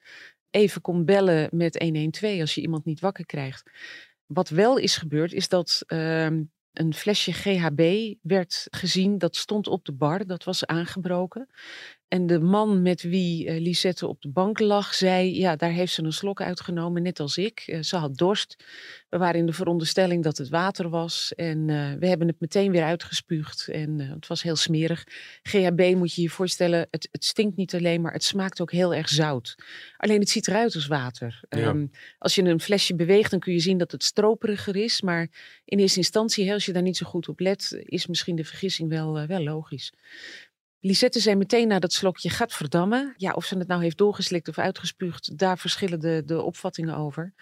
even 0.51 0.81
kon 0.81 1.05
bellen 1.05 1.49
met 1.53 1.79
112 1.79 2.41
als 2.41 2.55
je 2.55 2.61
iemand 2.61 2.85
niet 2.85 3.01
wakker 3.01 3.27
krijgt. 3.27 3.71
Wat 4.29 4.49
wel 4.49 4.77
is 4.77 4.97
gebeurd, 4.97 5.33
is 5.33 5.49
dat 5.49 5.83
uh, 5.87 6.25
een 6.73 6.95
flesje 6.95 7.33
GHB 7.33 8.15
werd 8.23 8.67
gezien. 8.71 9.19
Dat 9.19 9.37
stond 9.37 9.67
op 9.67 9.85
de 9.85 9.93
bar, 9.93 10.27
dat 10.27 10.45
was 10.45 10.67
aangebroken. 10.67 11.49
En 12.09 12.27
de 12.27 12.41
man 12.41 12.83
met 12.83 13.03
wie 13.03 13.47
uh, 13.47 13.61
Lisette 13.61 14.07
op 14.07 14.23
de 14.23 14.29
bank 14.29 14.59
lag, 14.59 14.95
zei: 14.95 15.39
Ja, 15.39 15.57
daar 15.57 15.71
heeft 15.71 15.93
ze 15.93 16.03
een 16.03 16.13
slok 16.13 16.41
uitgenomen, 16.41 17.03
net 17.03 17.21
als 17.21 17.37
ik. 17.37 17.65
Uh, 17.67 17.83
ze 17.83 17.97
had 17.97 18.17
dorst. 18.17 18.65
We 19.09 19.19
waren 19.19 19.41
in 19.41 19.47
de 19.47 19.53
veronderstelling 19.53 20.25
dat 20.25 20.39
het 20.39 20.49
water 20.49 20.89
was. 20.89 21.33
En 21.35 21.69
uh, 21.69 21.93
we 21.99 22.07
hebben 22.07 22.29
het 22.29 22.41
meteen 22.41 22.71
weer 22.71 22.83
uitgespuugd. 22.83 23.69
En 23.69 23.99
het 24.01 24.27
was 24.27 24.43
heel 24.43 24.57
smerig. 24.57 25.05
GHB 25.43 25.95
moet 25.97 26.15
je 26.15 26.23
je 26.23 26.31
voorstellen: 26.31 26.87
het, 26.91 27.09
het, 27.11 27.25
stinkt 27.25 27.57
niet 27.57 27.75
alleen, 27.75 28.01
maar 28.01 28.13
het 28.13 28.25
smaakt 28.25 28.61
ook 28.61 28.73
heel 28.73 28.95
erg 28.95 29.09
zout. 29.09 29.55
Alleen 29.97 30.21
het 30.21 30.31
ziet 30.31 30.49
eruit 30.49 30.75
als 30.75 30.87
water. 30.87 31.41
Ja. 31.49 31.69
Um, 31.69 31.91
als 32.19 32.35
je 32.35 32.43
een 32.43 32.61
flesje 32.61 32.95
beweegt, 32.95 33.31
dan 33.31 33.41
kun 33.41 33.53
je 33.53 33.61
zien 33.61 33.79
dat 33.79 33.93
het 33.93 34.05
stroperiger 34.05 34.77
is. 34.77 35.03
Maar 35.03 35.29
in 35.65 35.79
eerste 35.79 35.99
instantie, 35.99 36.53
als 36.53 36.67
je 36.67 36.73
daar 36.73 36.83
niet 36.83 36.97
zo 36.97 37.07
goed 37.07 37.29
op 37.29 37.41
let, 37.41 37.83
is 37.85 38.07
misschien 38.07 38.37
de 38.37 38.45
vergissing 38.45 38.89
wel, 38.89 39.27
wel 39.27 39.43
logisch. 39.43 39.93
Lisette 40.81 41.21
zei 41.21 41.37
meteen 41.37 41.69
na 41.69 41.79
dat 41.79 41.93
slokje, 41.93 42.31
gaat 42.31 42.53
verdammen. 42.53 43.15
Ja, 43.17 43.33
of 43.33 43.45
ze 43.45 43.59
het 43.59 43.69
nou 43.69 43.83
heeft 43.83 43.99
doorgeslikt 43.99 44.49
of 44.49 44.59
uitgespuugd, 44.59 45.39
daar 45.39 45.59
verschillen 45.59 46.01
de, 46.01 46.23
de 46.27 46.43
opvattingen 46.43 46.97
over. 46.97 47.35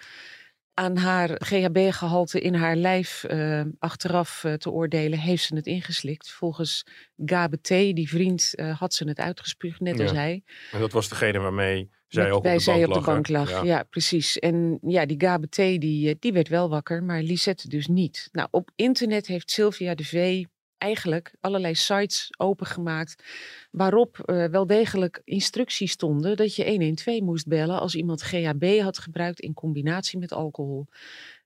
Aan 0.74 0.96
haar 0.96 1.30
GHB-gehalte 1.42 2.40
in 2.40 2.54
haar 2.54 2.76
lijf 2.76 3.24
uh, 3.28 3.62
achteraf 3.78 4.44
uh, 4.44 4.52
te 4.52 4.70
oordelen, 4.70 5.18
heeft 5.18 5.44
ze 5.44 5.54
het 5.54 5.66
ingeslikt. 5.66 6.30
Volgens 6.30 6.86
Gabe 7.24 7.60
T., 7.60 7.68
die 7.68 8.08
vriend, 8.08 8.52
uh, 8.54 8.78
had 8.78 8.94
ze 8.94 9.08
het 9.08 9.18
uitgespuugd, 9.18 9.80
net 9.80 9.96
ja. 9.96 10.02
als 10.02 10.12
hij. 10.12 10.42
En 10.72 10.80
dat 10.80 10.92
was 10.92 11.08
degene 11.08 11.38
waarmee 11.38 11.90
zij 12.08 12.30
ook 12.30 12.36
op 12.36 12.42
Bij 12.42 12.56
de 12.56 12.60
zij 12.62 12.80
bank 12.80 12.86
op 12.86 12.94
de 12.94 13.10
bank 13.10 13.28
lag. 13.28 13.50
Ja. 13.50 13.62
Ja. 13.62 13.82
precies. 13.82 14.38
En 14.38 14.78
ja, 14.82 15.06
die 15.06 15.20
Gabe 15.20 15.48
T. 15.48 15.56
Die, 15.56 16.16
die 16.18 16.32
werd 16.32 16.48
wel 16.48 16.68
wakker, 16.68 17.02
maar 17.02 17.22
Lisette 17.22 17.68
dus 17.68 17.86
niet. 17.86 18.28
Nou, 18.32 18.48
op 18.50 18.70
internet 18.74 19.26
heeft 19.26 19.50
Sylvia 19.50 19.94
de 19.94 20.04
V 20.04 20.44
eigenlijk 20.78 21.34
allerlei 21.40 21.74
sites 21.74 22.30
opengemaakt 22.36 23.24
waarop 23.70 24.22
uh, 24.26 24.44
wel 24.44 24.66
degelijk 24.66 25.20
instructies 25.24 25.92
stonden 25.92 26.36
dat 26.36 26.54
je 26.54 26.64
112 26.64 27.20
moest 27.20 27.46
bellen 27.46 27.80
als 27.80 27.94
iemand 27.94 28.22
GHB 28.22 28.80
had 28.80 28.98
gebruikt 28.98 29.40
in 29.40 29.54
combinatie 29.54 30.18
met 30.18 30.32
alcohol. 30.32 30.86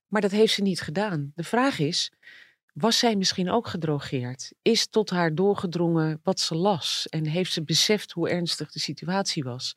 Maar 0.06 0.20
dat 0.20 0.30
heeft 0.30 0.54
ze 0.54 0.62
niet 0.62 0.80
gedaan. 0.80 1.32
De 1.34 1.44
vraag 1.44 1.78
is, 1.78 2.12
was 2.72 2.98
zij 2.98 3.16
misschien 3.16 3.50
ook 3.50 3.66
gedrogeerd? 3.66 4.52
Is 4.62 4.86
tot 4.86 5.10
haar 5.10 5.34
doorgedrongen 5.34 6.20
wat 6.22 6.40
ze 6.40 6.54
las 6.54 7.06
en 7.08 7.26
heeft 7.26 7.52
ze 7.52 7.62
beseft 7.62 8.12
hoe 8.12 8.28
ernstig 8.28 8.72
de 8.72 8.78
situatie 8.78 9.42
was? 9.42 9.74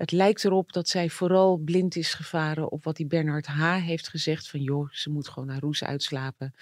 Het 0.00 0.12
lijkt 0.12 0.44
erop 0.44 0.72
dat 0.72 0.88
zij 0.88 1.08
vooral 1.08 1.56
blind 1.56 1.96
is 1.96 2.14
gevaren 2.14 2.70
op 2.70 2.84
wat 2.84 2.96
die 2.96 3.06
Bernard 3.06 3.46
H. 3.46 3.76
heeft 3.76 4.08
gezegd 4.08 4.48
van 4.48 4.60
joh, 4.60 4.88
ze 4.90 5.10
moet 5.10 5.28
gewoon 5.28 5.48
naar 5.48 5.60
Roes 5.60 5.84
uitslapen. 5.84 6.54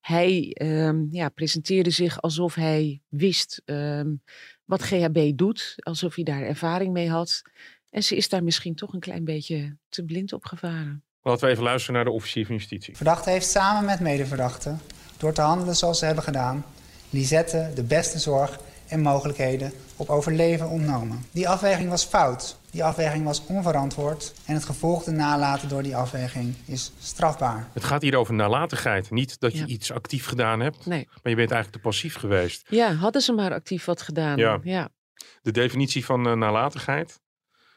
Hij 0.00 0.56
um, 0.62 1.08
ja, 1.10 1.28
presenteerde 1.28 1.90
zich 1.90 2.20
alsof 2.20 2.54
hij 2.54 3.00
wist 3.08 3.62
um, 3.64 4.22
wat 4.64 4.82
GHB 4.82 5.32
doet, 5.34 5.74
alsof 5.76 6.14
hij 6.14 6.24
daar 6.24 6.42
ervaring 6.42 6.92
mee 6.92 7.10
had. 7.10 7.42
En 7.90 8.02
ze 8.02 8.16
is 8.16 8.28
daar 8.28 8.44
misschien 8.44 8.74
toch 8.74 8.92
een 8.92 9.00
klein 9.00 9.24
beetje 9.24 9.76
te 9.88 10.04
blind 10.04 10.32
op 10.32 10.44
gevaren. 10.44 11.04
Laten 11.22 11.46
we 11.46 11.52
even 11.52 11.64
luisteren 11.64 11.94
naar 11.94 12.04
de 12.04 12.10
officier 12.10 12.46
van 12.46 12.54
justitie. 12.54 12.96
Verdachte 12.96 13.30
heeft 13.30 13.50
samen 13.50 13.84
met 13.84 14.00
medeverdachten, 14.00 14.80
door 15.16 15.32
te 15.32 15.40
handelen 15.40 15.76
zoals 15.76 15.98
ze 15.98 16.04
hebben 16.04 16.24
gedaan, 16.24 16.64
Lisette 17.10 17.70
de 17.74 17.82
beste 17.82 18.18
zorg 18.18 18.58
en 18.88 19.00
mogelijkheden 19.00 19.72
op 19.96 20.08
overleven 20.08 20.68
ontnomen. 20.68 21.24
Die 21.30 21.48
afweging 21.48 21.88
was 21.90 22.04
fout. 22.04 22.58
Die 22.70 22.84
afweging 22.84 23.24
was 23.24 23.46
onverantwoord 23.46 24.34
en 24.46 24.54
het 24.54 24.64
gevolgde 24.64 25.10
nalaten 25.10 25.68
door 25.68 25.82
die 25.82 25.96
afweging 25.96 26.54
is 26.66 26.92
strafbaar. 26.98 27.68
Het 27.72 27.84
gaat 27.84 28.02
hier 28.02 28.16
over 28.16 28.34
nalatigheid. 28.34 29.10
Niet 29.10 29.40
dat 29.40 29.52
je 29.52 29.58
Ja. 29.58 29.66
iets 29.66 29.92
actief 29.92 30.26
gedaan 30.26 30.60
hebt, 30.60 30.86
Nee. 30.86 31.04
maar 31.04 31.32
je 31.32 31.36
bent 31.36 31.50
eigenlijk 31.50 31.82
te 31.82 31.88
passief 31.88 32.14
geweest. 32.16 32.66
Ja, 32.68 32.92
hadden 32.94 33.22
ze 33.22 33.32
maar 33.32 33.52
actief 33.52 33.84
wat 33.84 34.02
gedaan. 34.02 34.36
Ja. 34.36 34.58
ja. 34.62 34.88
De 35.42 35.50
definitie 35.52 36.04
van 36.04 36.26
eh, 36.26 36.32
nalatigheid. 36.32 37.20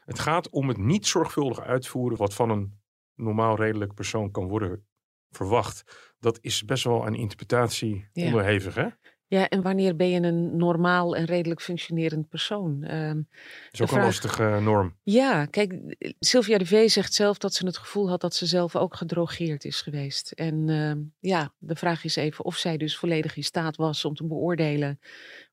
Het 0.04 0.18
gaat 0.18 0.48
om 0.50 0.68
het 0.68 0.76
niet 0.78 1.06
zorgvuldig 1.06 1.60
uitvoeren 1.60 2.18
wat 2.18 2.34
van 2.34 2.50
een 2.50 2.78
normaal 3.14 3.56
redelijk 3.56 3.94
persoon 3.94 4.30
kan 4.30 4.48
worden 4.48 4.86
verwacht. 5.30 5.82
Dat 6.18 6.38
is 6.40 6.64
best 6.64 6.84
wel 6.84 7.06
een 7.06 7.14
interpretatie 7.14 8.08
Ja. 8.12 8.24
onderhevig, 8.26 8.74
hè? 8.74 8.86
Ja, 9.30 9.48
en 9.48 9.62
wanneer 9.62 9.96
ben 9.96 10.08
je 10.08 10.20
een 10.20 10.56
normaal 10.56 11.16
en 11.16 11.24
redelijk 11.24 11.60
functionerend 11.60 12.28
persoon? 12.28 12.80
Dat 12.80 13.24
is 13.70 13.80
ook 13.80 13.90
een 13.90 14.02
lastige 14.02 14.44
eh, 14.44 14.62
norm. 14.62 14.96
ja, 15.02 15.46
kijk, 15.46 15.74
Sylvia 16.18 16.58
de 16.58 16.66
V 16.66 16.90
zegt 16.90 17.14
zelf 17.14 17.38
dat 17.38 17.54
ze 17.54 17.66
het 17.66 17.78
gevoel 17.78 18.08
had 18.08 18.20
dat 18.20 18.34
ze 18.34 18.46
zelf 18.46 18.76
ook 18.76 18.96
gedrogeerd 18.96 19.64
is 19.64 19.80
geweest. 19.80 20.30
En 20.30 20.68
ehm, 20.68 20.98
ja, 21.18 21.52
de 21.58 21.76
vraag 21.76 22.04
is 22.04 22.16
even 22.16 22.44
of 22.44 22.56
zij 22.56 22.76
dus 22.76 22.96
volledig 22.96 23.36
in 23.36 23.44
staat 23.44 23.76
was 23.76 24.04
om 24.04 24.14
te 24.14 24.26
beoordelen 24.26 25.00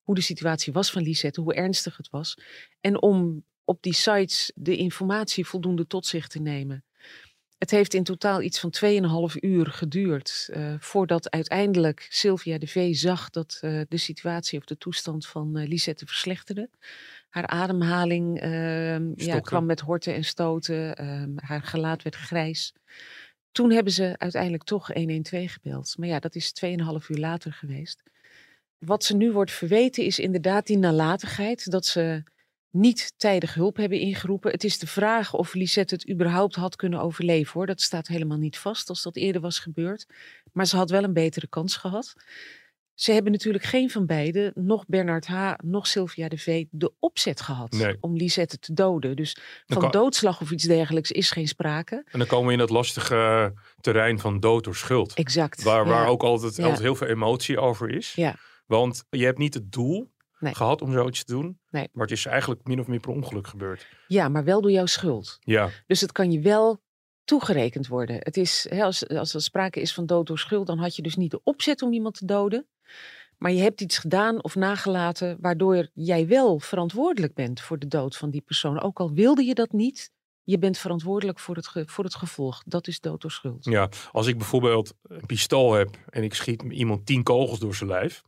hoe 0.01 0.15
de 0.15 0.22
situatie 0.22 0.74
was 0.74 0.91
van 0.91 1.01
Lisette, 1.01 1.41
hoe 1.41 1.53
ernstig 1.53 1.98
het 1.98 2.10
was. 2.10 2.38
En 2.81 3.01
om 3.01 3.43
op 3.63 3.81
die 3.81 3.93
sites 3.93 4.51
de 4.55 4.77
informatie 4.77 5.48
voldoende 5.48 5.88
tot 5.88 6.05
zich 6.05 6.27
te 6.27 6.39
nemen. 6.39 6.84
Het 7.57 7.71
heeft 7.71 7.93
in 7.93 8.03
totaal 8.03 8.41
iets 8.41 8.59
van 8.59 8.73
2,5 9.31 9.35
uur 9.39 9.65
geduurd 9.65 10.49
eh, 10.51 10.73
voordat 10.79 11.29
uiteindelijk 11.29 12.07
Sylvia 12.09 12.57
de 12.57 12.67
V 12.67 12.95
zag 12.95 13.29
dat 13.29 13.57
eh, 13.61 13.81
de 13.87 13.97
situatie 13.97 14.59
of 14.59 14.65
de 14.65 14.77
toestand 14.77 15.27
van 15.27 15.57
eh, 15.57 15.67
Lisette 15.67 16.05
verslechterde. 16.05 16.69
Haar 17.29 17.47
ademhaling 17.47 18.39
ehm, 18.39 19.11
ja, 19.15 19.39
kwam 19.39 19.65
met 19.65 19.79
horten 19.79 20.15
en 20.15 20.23
stoten, 20.23 20.95
ehm, 20.95 21.31
haar 21.35 21.61
gelaat 21.61 22.03
werd 22.03 22.15
grijs. 22.15 22.73
Toen 23.51 23.71
hebben 23.71 23.93
ze 23.93 24.15
uiteindelijk 24.17 24.63
toch 24.63 24.93
112 24.93 25.51
gebeld. 25.51 25.97
Maar 25.97 26.07
ja, 26.07 26.19
dat 26.19 26.35
is 26.35 26.53
2,5 26.53 27.09
uur 27.09 27.17
later 27.17 27.53
geweest. 27.53 28.03
Wat 28.77 29.03
ze 29.03 29.15
nu 29.15 29.31
wordt 29.31 29.51
verweten 29.51 30.03
is 30.03 30.19
inderdaad 30.19 30.67
die 30.67 30.77
nalatigheid. 30.77 31.71
Dat 31.71 31.85
ze 31.85 32.23
niet 32.79 33.13
tijdig 33.17 33.53
hulp 33.53 33.77
hebben 33.77 34.00
ingeroepen. 34.00 34.51
Het 34.51 34.63
is 34.63 34.79
de 34.79 34.88
vraag 34.88 35.34
of 35.34 35.53
Lisette 35.53 35.93
het 35.96 36.10
überhaupt 36.10 36.55
had 36.55 36.75
kunnen 36.75 37.01
overleven 37.01 37.53
hoor. 37.53 37.65
Dat 37.65 37.81
staat 37.81 38.07
helemaal 38.07 38.38
niet 38.38 38.57
vast 38.57 38.89
als 38.89 39.01
dat 39.03 39.15
eerder 39.15 39.41
was 39.41 39.60
gebeurd. 39.60 40.05
Maar 40.51 40.65
ze 40.65 40.75
had 40.75 40.89
wel 40.89 41.03
een 41.03 41.13
betere 41.13 41.48
kans 41.48 41.75
gehad. 41.75 42.13
Ze 42.93 43.12
hebben 43.12 43.31
natuurlijk 43.31 43.63
geen 43.63 43.89
van 43.89 44.05
beiden, 44.05 44.51
nog 44.55 44.86
Bernard 44.88 45.27
H., 45.27 45.53
nog 45.63 45.88
Sylvia 45.88 46.27
de 46.27 46.38
V., 46.38 46.65
de 46.72 46.93
opzet 47.00 47.41
gehad 47.41 47.72
Nee. 47.72 47.98
om 48.00 48.15
Lisette 48.15 48.60
te 48.60 48.74
doden. 48.74 49.15
Dus 49.15 49.38
van 49.65 49.81
kan- 49.81 49.91
doodslag 49.91 50.41
of 50.41 50.51
iets 50.51 50.63
dergelijks 50.63 51.12
is 51.12 51.31
geen 51.31 51.48
sprake. 51.48 51.96
En 52.12 52.19
dan 52.19 52.27
komen 52.27 52.46
we 52.46 52.51
in 52.51 52.57
dat 52.57 52.69
lastige 52.69 53.53
terrein 53.81 54.19
van 54.19 54.39
dood 54.39 54.63
door 54.63 54.75
schuld. 54.75 55.13
Exact. 55.13 55.63
Waar, 55.63 56.07
ook 56.07 56.24
altijd, 56.24 56.55
Ja. 56.55 56.63
altijd 56.63 56.81
heel 56.81 56.96
veel 56.96 57.07
emotie 57.07 57.60
over 57.60 57.89
is. 57.89 58.13
Ja. 58.13 58.36
Want 58.65 59.03
je 59.10 59.25
hebt 59.25 59.38
niet 59.38 59.53
het 59.53 59.72
doel 59.72 60.12
Nee. 60.39 60.56
gehad 60.56 60.82
om 60.82 60.91
zoiets 60.91 61.24
te 61.24 61.34
doen. 61.34 61.60
Nee. 61.70 61.89
Maar 61.91 62.03
het 62.03 62.17
is 62.17 62.25
eigenlijk 62.25 62.63
min 62.63 62.79
of 62.79 62.88
meer 62.88 63.00
per 63.00 63.12
ongeluk 63.12 63.48
gebeurd. 63.48 63.88
ja, 64.08 64.29
maar 64.29 64.44
wel 64.44 64.62
door 64.62 64.72
jouw 64.72 64.86
schuld. 64.86 65.38
Ja, 65.39 65.70
Dus 65.88 66.01
het 66.01 66.12
kan 66.12 66.32
je 66.32 66.39
wel 66.39 66.82
toegerekend 67.24 67.88
worden. 67.88 68.15
Het 68.20 68.38
is, 68.38 68.65
hè, 68.70 68.84
als, 68.84 69.08
als 69.08 69.34
er 69.34 69.41
sprake 69.41 69.82
is 69.82 69.94
van 69.94 70.06
dood 70.06 70.27
door 70.27 70.39
schuld, 70.39 70.67
dan 70.67 70.77
had 70.79 70.96
je 70.96 71.01
dus 71.01 71.15
niet 71.15 71.32
de 71.32 71.41
opzet 71.44 71.82
om 71.82 71.94
iemand 71.94 72.17
te 72.17 72.25
doden. 72.25 72.67
Maar 73.38 73.51
je 73.51 73.62
hebt 73.62 73.82
iets 73.82 73.98
gedaan 73.98 74.44
of 74.44 74.56
nagelaten 74.56 75.38
waardoor 75.41 75.88
jij 75.94 76.27
wel 76.27 76.60
verantwoordelijk 76.60 77.34
bent 77.34 77.62
voor 77.62 77.79
de 77.79 77.88
dood 77.88 78.17
van 78.17 78.29
die 78.29 78.41
persoon. 78.41 78.82
Ook 78.82 79.00
al 79.00 79.13
wilde 79.13 79.44
je 79.44 79.53
dat 79.53 79.72
niet, 79.72 80.12
je 80.44 80.58
bent 80.58 80.77
verantwoordelijk 80.77 81.39
voor 81.39 81.56
het, 81.56 81.70
voor 81.86 82.03
het 82.03 82.15
gevolg. 82.15 82.62
Dat 82.65 82.88
is 82.88 83.00
dood 83.00 83.22
door 83.22 83.32
schuld. 83.32 83.65
ja, 83.65 83.89
als 84.12 84.27
ik 84.27 84.38
bijvoorbeeld 84.38 84.94
een 85.03 85.25
pistool 85.25 85.74
heb 85.74 85.98
en 86.10 86.24
ik 86.24 86.34
schiet 86.34 86.62
iemand 86.70 87.06
tien 87.06 87.24
kogels 87.24 87.60
door 87.60 87.75
zijn 87.75 87.89
lijf. 87.89 88.24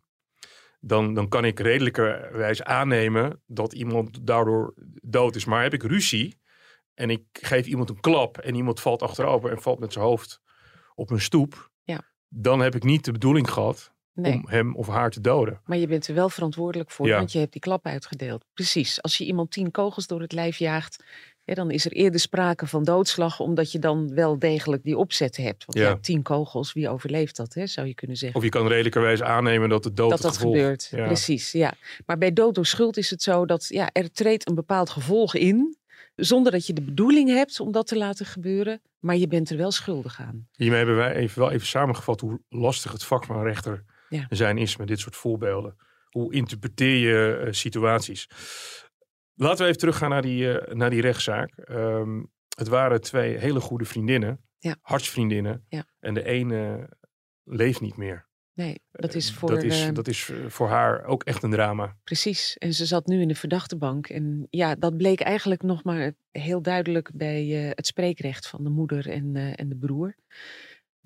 Dan, 0.79 1.13
dan 1.13 1.27
kan 1.27 1.45
ik 1.45 1.59
redelijkerwijs 1.59 2.63
aannemen 2.63 3.41
dat 3.45 3.74
iemand 3.74 4.27
daardoor 4.27 4.74
dood 5.01 5.36
is. 5.36 5.45
Maar 5.45 5.63
heb 5.63 5.74
ik 5.74 5.83
ruzie 5.83 6.39
en 6.93 7.09
ik 7.09 7.24
geef 7.31 7.65
iemand 7.65 7.89
een 7.89 8.00
klap 8.00 8.38
en 8.38 8.55
iemand 8.55 8.79
valt 8.79 9.01
achterover 9.01 9.51
en 9.51 9.62
valt 9.62 9.79
met 9.79 9.93
zijn 9.93 10.05
hoofd 10.05 10.41
op 10.95 11.09
een 11.09 11.21
stoep. 11.21 11.71
Ja. 11.83 12.01
Dan 12.27 12.59
heb 12.59 12.75
ik 12.75 12.83
niet 12.83 13.05
de 13.05 13.12
bedoeling 13.12 13.50
gehad 13.51 13.93
Nee. 14.13 14.33
om 14.33 14.48
hem 14.48 14.75
of 14.75 14.88
haar 14.88 15.09
te 15.09 15.21
doden. 15.21 15.62
Maar 15.65 15.77
je 15.77 15.88
bent 15.88 16.07
er 16.07 16.13
wel 16.13 16.29
verantwoordelijk 16.29 16.91
voor, 16.91 17.07
Ja. 17.07 17.17
want 17.17 17.31
je 17.31 17.39
hebt 17.39 17.51
die 17.51 17.62
klap 17.62 17.86
uitgedeeld. 17.86 18.45
Precies. 18.53 19.01
Als 19.01 19.17
je 19.17 19.25
iemand 19.25 19.51
tien 19.51 19.71
kogels 19.71 20.07
door 20.07 20.21
het 20.21 20.31
lijf 20.31 20.57
jaagt, 20.57 21.03
dan 21.56 21.72
is 21.72 21.86
er 21.86 21.91
eerder 21.91 22.20
sprake 22.20 22.68
van 22.68 22.84
doodslag, 22.84 23.39
omdat 23.39 23.72
je 23.72 23.79
dan 23.79 24.13
wel 24.13 24.39
degelijk 24.39 24.84
die 24.84 24.98
opzet 24.98 25.38
hebt. 25.38 25.65
Want 25.65 25.77
Ja. 25.77 25.89
ja, 25.89 25.98
tien 26.01 26.22
kogels, 26.22 26.74
wie 26.74 26.89
overleeft 26.89 27.36
dat, 27.36 27.53
hè, 27.53 27.68
zou 27.68 27.88
je 27.88 27.94
kunnen 27.94 28.18
zeggen. 28.18 28.38
Of 28.38 28.44
je 28.44 28.50
kan 28.51 28.68
redelijkerwijs 28.68 29.22
aannemen 29.22 29.70
dat 29.70 29.84
de 29.84 29.94
dood 29.94 30.10
dat 30.10 30.22
dat 30.22 30.36
gevolg- 30.38 30.56
gebeurt. 30.56 30.88
Ja. 30.91 31.06
Precies, 31.06 31.51
ja. 31.51 31.74
Maar 32.06 32.18
bij 32.18 32.34
dood 32.34 32.56
door 32.56 32.65
schuld 32.65 32.98
is 32.98 33.10
het 33.10 33.22
zo 33.24 33.46
dat 33.46 33.65
ja, 33.68 33.89
er 33.91 34.12
treedt 34.12 34.48
een 34.50 34.56
bepaald 34.56 34.89
gevolg 34.89 35.36
in, 35.36 35.77
zonder 36.15 36.51
dat 36.51 36.68
je 36.68 36.74
de 36.74 36.82
bedoeling 36.82 37.29
hebt 37.29 37.60
om 37.60 37.72
dat 37.72 37.88
te 37.88 37.98
laten 37.98 38.25
gebeuren, 38.25 38.82
maar 39.00 39.15
je 39.18 39.27
bent 39.27 39.50
er 39.50 39.58
wel 39.58 39.72
schuldig 39.72 40.20
aan. 40.20 40.48
Hiermee 40.56 40.77
hebben 40.77 40.96
wij 40.96 41.15
even, 41.15 41.39
wel 41.39 41.51
even 41.51 41.68
samengevat 41.68 42.20
hoe 42.20 42.41
lastig 42.50 42.91
het 42.91 43.03
vak 43.03 43.25
van 43.25 43.44
rechter 43.44 43.84
Ja. 44.10 44.25
zijn 44.29 44.58
is 44.58 44.77
met 44.77 44.88
dit 44.88 45.00
soort 45.00 45.15
voorbeelden. 45.15 45.75
Hoe 46.10 46.34
interpreteer 46.34 46.96
je 46.98 47.44
eh, 47.46 47.51
situaties? 47.51 48.27
Laten 49.41 49.58
we 49.58 49.65
even 49.65 49.77
teruggaan 49.79 50.10
naar 50.10 50.22
die, 50.22 50.58
eh, 50.58 50.74
naar 50.75 50.89
die 50.89 51.01
rechtszaak. 51.01 51.58
Ehm, 51.58 52.24
het 52.58 52.67
waren 52.67 53.01
twee 53.01 53.38
hele 53.38 53.60
goede 53.60 53.86
vriendinnen, 53.86 54.39
Ja. 54.58 54.75
hartsvriendinnen. 54.81 55.65
Ja. 55.69 55.86
En 56.00 56.13
de 56.13 56.24
ene 56.24 56.89
leeft 57.43 57.81
niet 57.81 57.98
meer. 57.98 58.27
Nee, 58.53 58.81
dat 58.91 59.13
is 59.15 59.29
Eh, 59.29 59.36
voor... 59.36 59.50
dat 59.50 59.63
is, 59.63 59.89
dat 59.93 60.08
is 60.08 60.29
eh, 60.29 60.38
voor 60.48 60.67
haar 60.67 61.03
ook 61.05 61.24
echt 61.24 61.43
een 61.43 61.51
drama. 61.51 61.96
Precies. 62.03 62.58
En 62.58 62.74
ze 62.74 62.86
zat 62.86 63.08
nu 63.08 63.22
in 63.22 63.27
de 63.27 63.36
verdachtebank. 63.36 64.08
En 64.10 64.48
ja, 64.50 64.75
dat 64.75 64.98
bleek 64.98 65.19
eigenlijk 65.22 65.62
nog 65.63 65.84
maar 65.84 66.12
heel 66.31 66.62
duidelijk 66.62 67.12
bij 67.13 67.46
het 67.75 67.88
spreekrecht 67.88 68.48
van 68.48 68.63
de 68.63 68.69
moeder 68.69 69.10
en, 69.10 69.36
en 69.55 69.69
de 69.69 69.75
broer. 69.77 70.15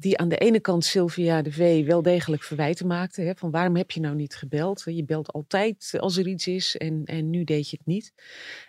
Die 0.04 0.18
aan 0.18 0.30
de 0.30 0.38
ene 0.38 0.60
kant 0.60 0.86
Sylvia 0.86 1.42
de 1.42 1.52
V 1.52 1.86
wel 1.86 2.02
degelijk 2.02 2.44
verwijten 2.44 2.88
maakte. 2.88 3.22
Hè, 3.22 3.36
van 3.36 3.52
waarom 3.52 3.76
heb 3.76 3.92
je 3.92 4.00
nou 4.00 4.16
niet 4.16 4.36
gebeld? 4.36 4.84
Je 4.86 5.04
belt 5.04 5.32
altijd 5.32 5.94
als 6.00 6.18
er 6.18 6.28
iets 6.28 6.48
is 6.48 6.78
en, 6.78 7.06
en 7.06 7.30
nu 7.30 7.44
deed 7.44 7.70
je 7.70 7.78
het 7.78 7.86
niet. 7.86 8.14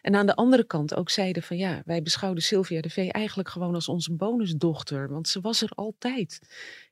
En 0.02 0.14
aan 0.14 0.26
de 0.26 0.34
andere 0.34 0.64
kant 0.64 0.94
ook 0.94 1.10
zeiden 1.10 1.42
van 1.42 1.56
ja, 1.56 1.82
wij 1.84 2.02
beschouwden 2.02 2.42
Sylvia 2.42 2.80
de 2.80 2.90
V 2.90 3.08
eigenlijk 3.10 3.48
gewoon 3.48 3.74
als 3.74 3.88
onze 3.88 4.12
bonusdochter. 4.12 5.08
Want 5.08 5.28
ze 5.28 5.40
was 5.40 5.62
er 5.62 5.70
altijd. 5.74 6.40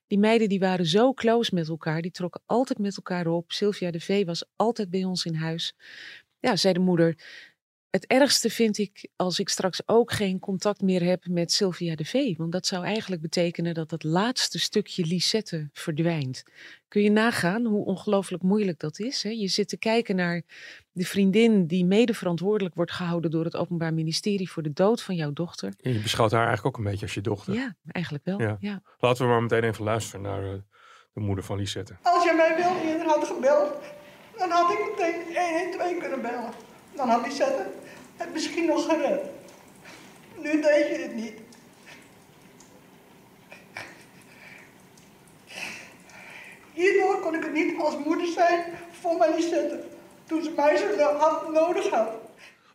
Die 0.07 0.19
meiden 0.19 0.49
die 0.49 0.61
waren 0.61 0.87
zo 0.87 1.13
close 1.13 1.55
met 1.55 1.69
elkaar. 1.69 2.03
Die 2.03 2.11
trokken 2.11 2.43
altijd 2.47 2.79
met 2.79 2.97
elkaar 2.97 3.27
op. 3.27 3.53
Sylvia 3.53 3.91
de 3.91 4.01
V 4.01 4.25
was 4.25 4.45
altijd 4.57 4.91
bij 4.91 5.05
ons 5.05 5.25
in 5.25 5.35
huis. 5.35 5.75
Ja, 6.41 6.57
zei 6.57 6.75
de 6.75 6.81
moeder. 6.81 7.17
Het 7.93 8.07
ergste 8.07 8.51
vind 8.51 8.79
ik 8.79 9.09
als 9.17 9.39
ik 9.39 9.49
straks 9.49 9.83
ook 9.87 10.13
geen 10.13 10.39
contact 10.39 10.81
meer 10.81 11.03
heb 11.03 11.27
met 11.27 11.53
Sylvia 11.53 11.95
de 11.95 12.05
V. 12.05 12.37
Want 12.37 12.53
dat 12.53 12.67
zou 12.67 12.85
eigenlijk 12.85 13.23
betekenen 13.23 13.75
dat 13.75 13.91
het 13.91 14.03
laatste 14.03 14.59
stukje 14.59 15.05
Lisette 15.05 15.69
verdwijnt. 15.73 16.43
Kun 16.89 17.03
je 17.03 17.11
nagaan 17.11 17.65
hoe 17.65 17.85
ongelooflijk 17.85 18.43
moeilijk 18.43 18.79
dat 18.79 18.99
is? 18.99 19.23
Hè? 19.23 19.29
Je 19.29 19.49
zit 19.49 19.69
te 19.69 19.77
kijken 19.77 20.17
naar 20.17 20.43
de 20.93 21.05
vriendin 21.05 21.67
die 21.67 21.85
mede 21.85 22.15
verantwoordelijk 22.15 22.75
wordt 22.75 22.93
gehouden 22.93 23.31
door 23.31 23.45
het 23.45 23.57
Openbaar 23.57 23.95
Ministerie 23.95 24.51
voor 24.51 24.63
de 24.63 24.73
dood 24.73 25.03
van 25.03 25.15
jouw 25.15 25.33
dochter. 25.33 25.75
En 25.81 25.93
je 25.93 26.01
beschouwt 26.01 26.31
haar 26.31 26.47
eigenlijk 26.47 26.77
ook 26.77 26.85
een 26.85 26.91
beetje 26.91 27.07
als 27.07 27.15
je 27.15 27.21
dochter. 27.21 27.55
Ja, 27.55 27.77
eigenlijk 27.87 28.25
wel. 28.25 28.41
Ja. 28.41 28.57
Ja. 28.61 28.83
Laten 28.99 29.25
we 29.25 29.31
maar 29.31 29.43
meteen 29.43 29.65
even 29.65 29.85
luisteren 29.85 30.23
naar 30.23 30.45
eh, 30.45 30.59
de 31.13 31.21
moeder 31.21 31.45
van 31.45 31.57
Lisette. 31.57 31.97
Als 32.03 32.25
je 32.25 32.33
mij 32.37 32.57
wel 32.57 32.91
eerder 32.91 33.07
had 33.07 33.27
gebeld, 33.27 33.73
dan 34.39 34.51
had 34.51 34.73
ik 34.73 34.79
meteen 34.91 35.15
112 35.79 35.99
kunnen 35.99 36.23
bellen. 36.23 36.72
Dan 36.97 37.09
had 37.09 37.27
Lisette 37.27 37.67
het 38.17 38.33
misschien 38.33 38.67
nog 38.67 38.85
gered. 38.85 39.21
Nu 40.37 40.51
deed 40.61 40.89
je 40.89 40.99
het 41.03 41.15
niet. 41.15 41.33
Hierdoor 46.73 47.21
kon 47.21 47.35
ik 47.35 47.43
het 47.43 47.53
niet 47.53 47.79
als 47.81 47.97
moeder 48.05 48.27
zijn 48.27 48.65
voor 49.01 49.17
mijn 49.17 49.35
Lisette, 49.35 49.81
toen 50.27 50.43
ze 50.43 50.51
mij 50.57 50.77
zo 50.77 51.03
hard 51.17 51.53
nodig 51.53 51.89
had. 51.91 52.09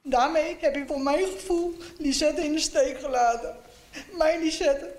Daarmee 0.04 0.58
heb 0.60 0.76
ik 0.76 0.88
voor 0.88 1.02
mijn 1.02 1.26
gevoel 1.28 1.76
Lisette 1.98 2.42
in 2.44 2.52
de 2.52 2.60
steek 2.60 3.00
gelaten. 3.00 3.56
Mijn 4.18 4.40
Lisette, 4.44 4.96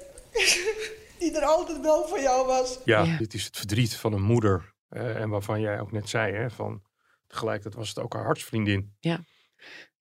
die 1.19 1.37
er 1.37 1.45
altijd 1.45 1.81
wel 1.81 2.09
voor 2.09 2.21
jou 2.21 2.47
was. 2.47 2.79
Ja, 2.85 3.03
Ja. 3.03 3.17
dit 3.19 3.35
is 3.35 3.45
het 3.45 3.57
verdriet 3.57 3.95
van 3.97 4.13
een 4.13 4.23
moeder. 4.23 4.77
eh, 4.89 5.17
en 5.21 5.29
waarvan 5.29 5.61
jij 5.61 5.81
ook 5.81 5.93
net 5.93 6.09
zei, 6.09 6.33
hè, 6.35 6.51
van 6.51 6.83
tegelijkertijd 7.29 7.75
was 7.75 7.89
het 7.89 7.99
ook 7.99 8.13
haar 8.13 8.25
hartsvriendin. 8.25 8.93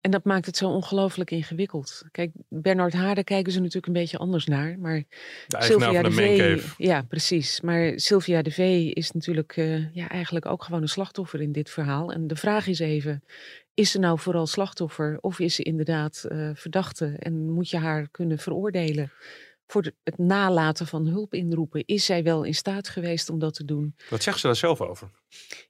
En 0.02 0.12
dat 0.14 0.24
maakt 0.24 0.46
het 0.46 0.58
zo 0.58 0.70
ongelooflijk 0.70 1.32
ingewikkeld. 1.32 2.04
Kijk, 2.12 2.32
Bernard 2.50 2.94
Haarden 2.94 3.24
kijken 3.24 3.52
ze 3.52 3.60
natuurlijk 3.60 3.88
een 3.88 3.94
beetje 3.94 4.18
anders 4.18 4.46
naar. 4.46 4.80
Maar 4.80 5.04
De 5.48 5.58
eigenaar 5.58 5.94
van 5.94 6.04
de 6.04 6.10
Mancave. 6.10 6.74
Ja, 6.78 7.02
precies. 7.02 7.62
Maar 7.62 7.92
Sylvia 7.96 8.42
de 8.42 8.52
V 8.52 8.60
is 8.94 9.12
natuurlijk 9.12 9.58
eh, 9.58 9.94
ja, 9.94 10.10
eigenlijk 10.10 10.46
ook 10.46 10.64
gewoon 10.64 10.82
een 10.82 10.90
slachtoffer 10.90 11.42
in 11.42 11.52
dit 11.52 11.70
verhaal. 11.70 12.12
En 12.12 12.28
de 12.28 12.36
vraag 12.36 12.68
is 12.68 12.80
even, 12.80 13.24
is 13.74 13.92
ze 13.92 14.00
nou 14.00 14.20
vooral 14.20 14.48
slachtoffer 14.48 15.18
of 15.22 15.40
is 15.40 15.56
ze 15.56 15.64
inderdaad 15.64 16.26
eh, 16.28 16.50
verdachte? 16.54 17.16
En 17.20 17.50
moet 17.50 17.70
je 17.70 17.78
haar 17.78 18.08
kunnen 18.12 18.38
veroordelen 18.38 19.12
voor 19.68 19.92
het 20.04 20.18
nalaten 20.18 20.88
van 20.88 21.08
hulp 21.08 21.34
inroepen? 21.34 21.84
Is 21.86 22.06
zij 22.06 22.24
wel 22.24 22.44
in 22.44 22.56
staat 22.56 22.90
geweest 22.90 23.30
om 23.30 23.40
dat 23.40 23.54
te 23.54 23.66
doen? 23.66 23.96
Wat 24.10 24.24
zegt 24.24 24.40
ze 24.40 24.46
daar 24.46 24.56
zelf 24.56 24.82
over? 24.82 25.10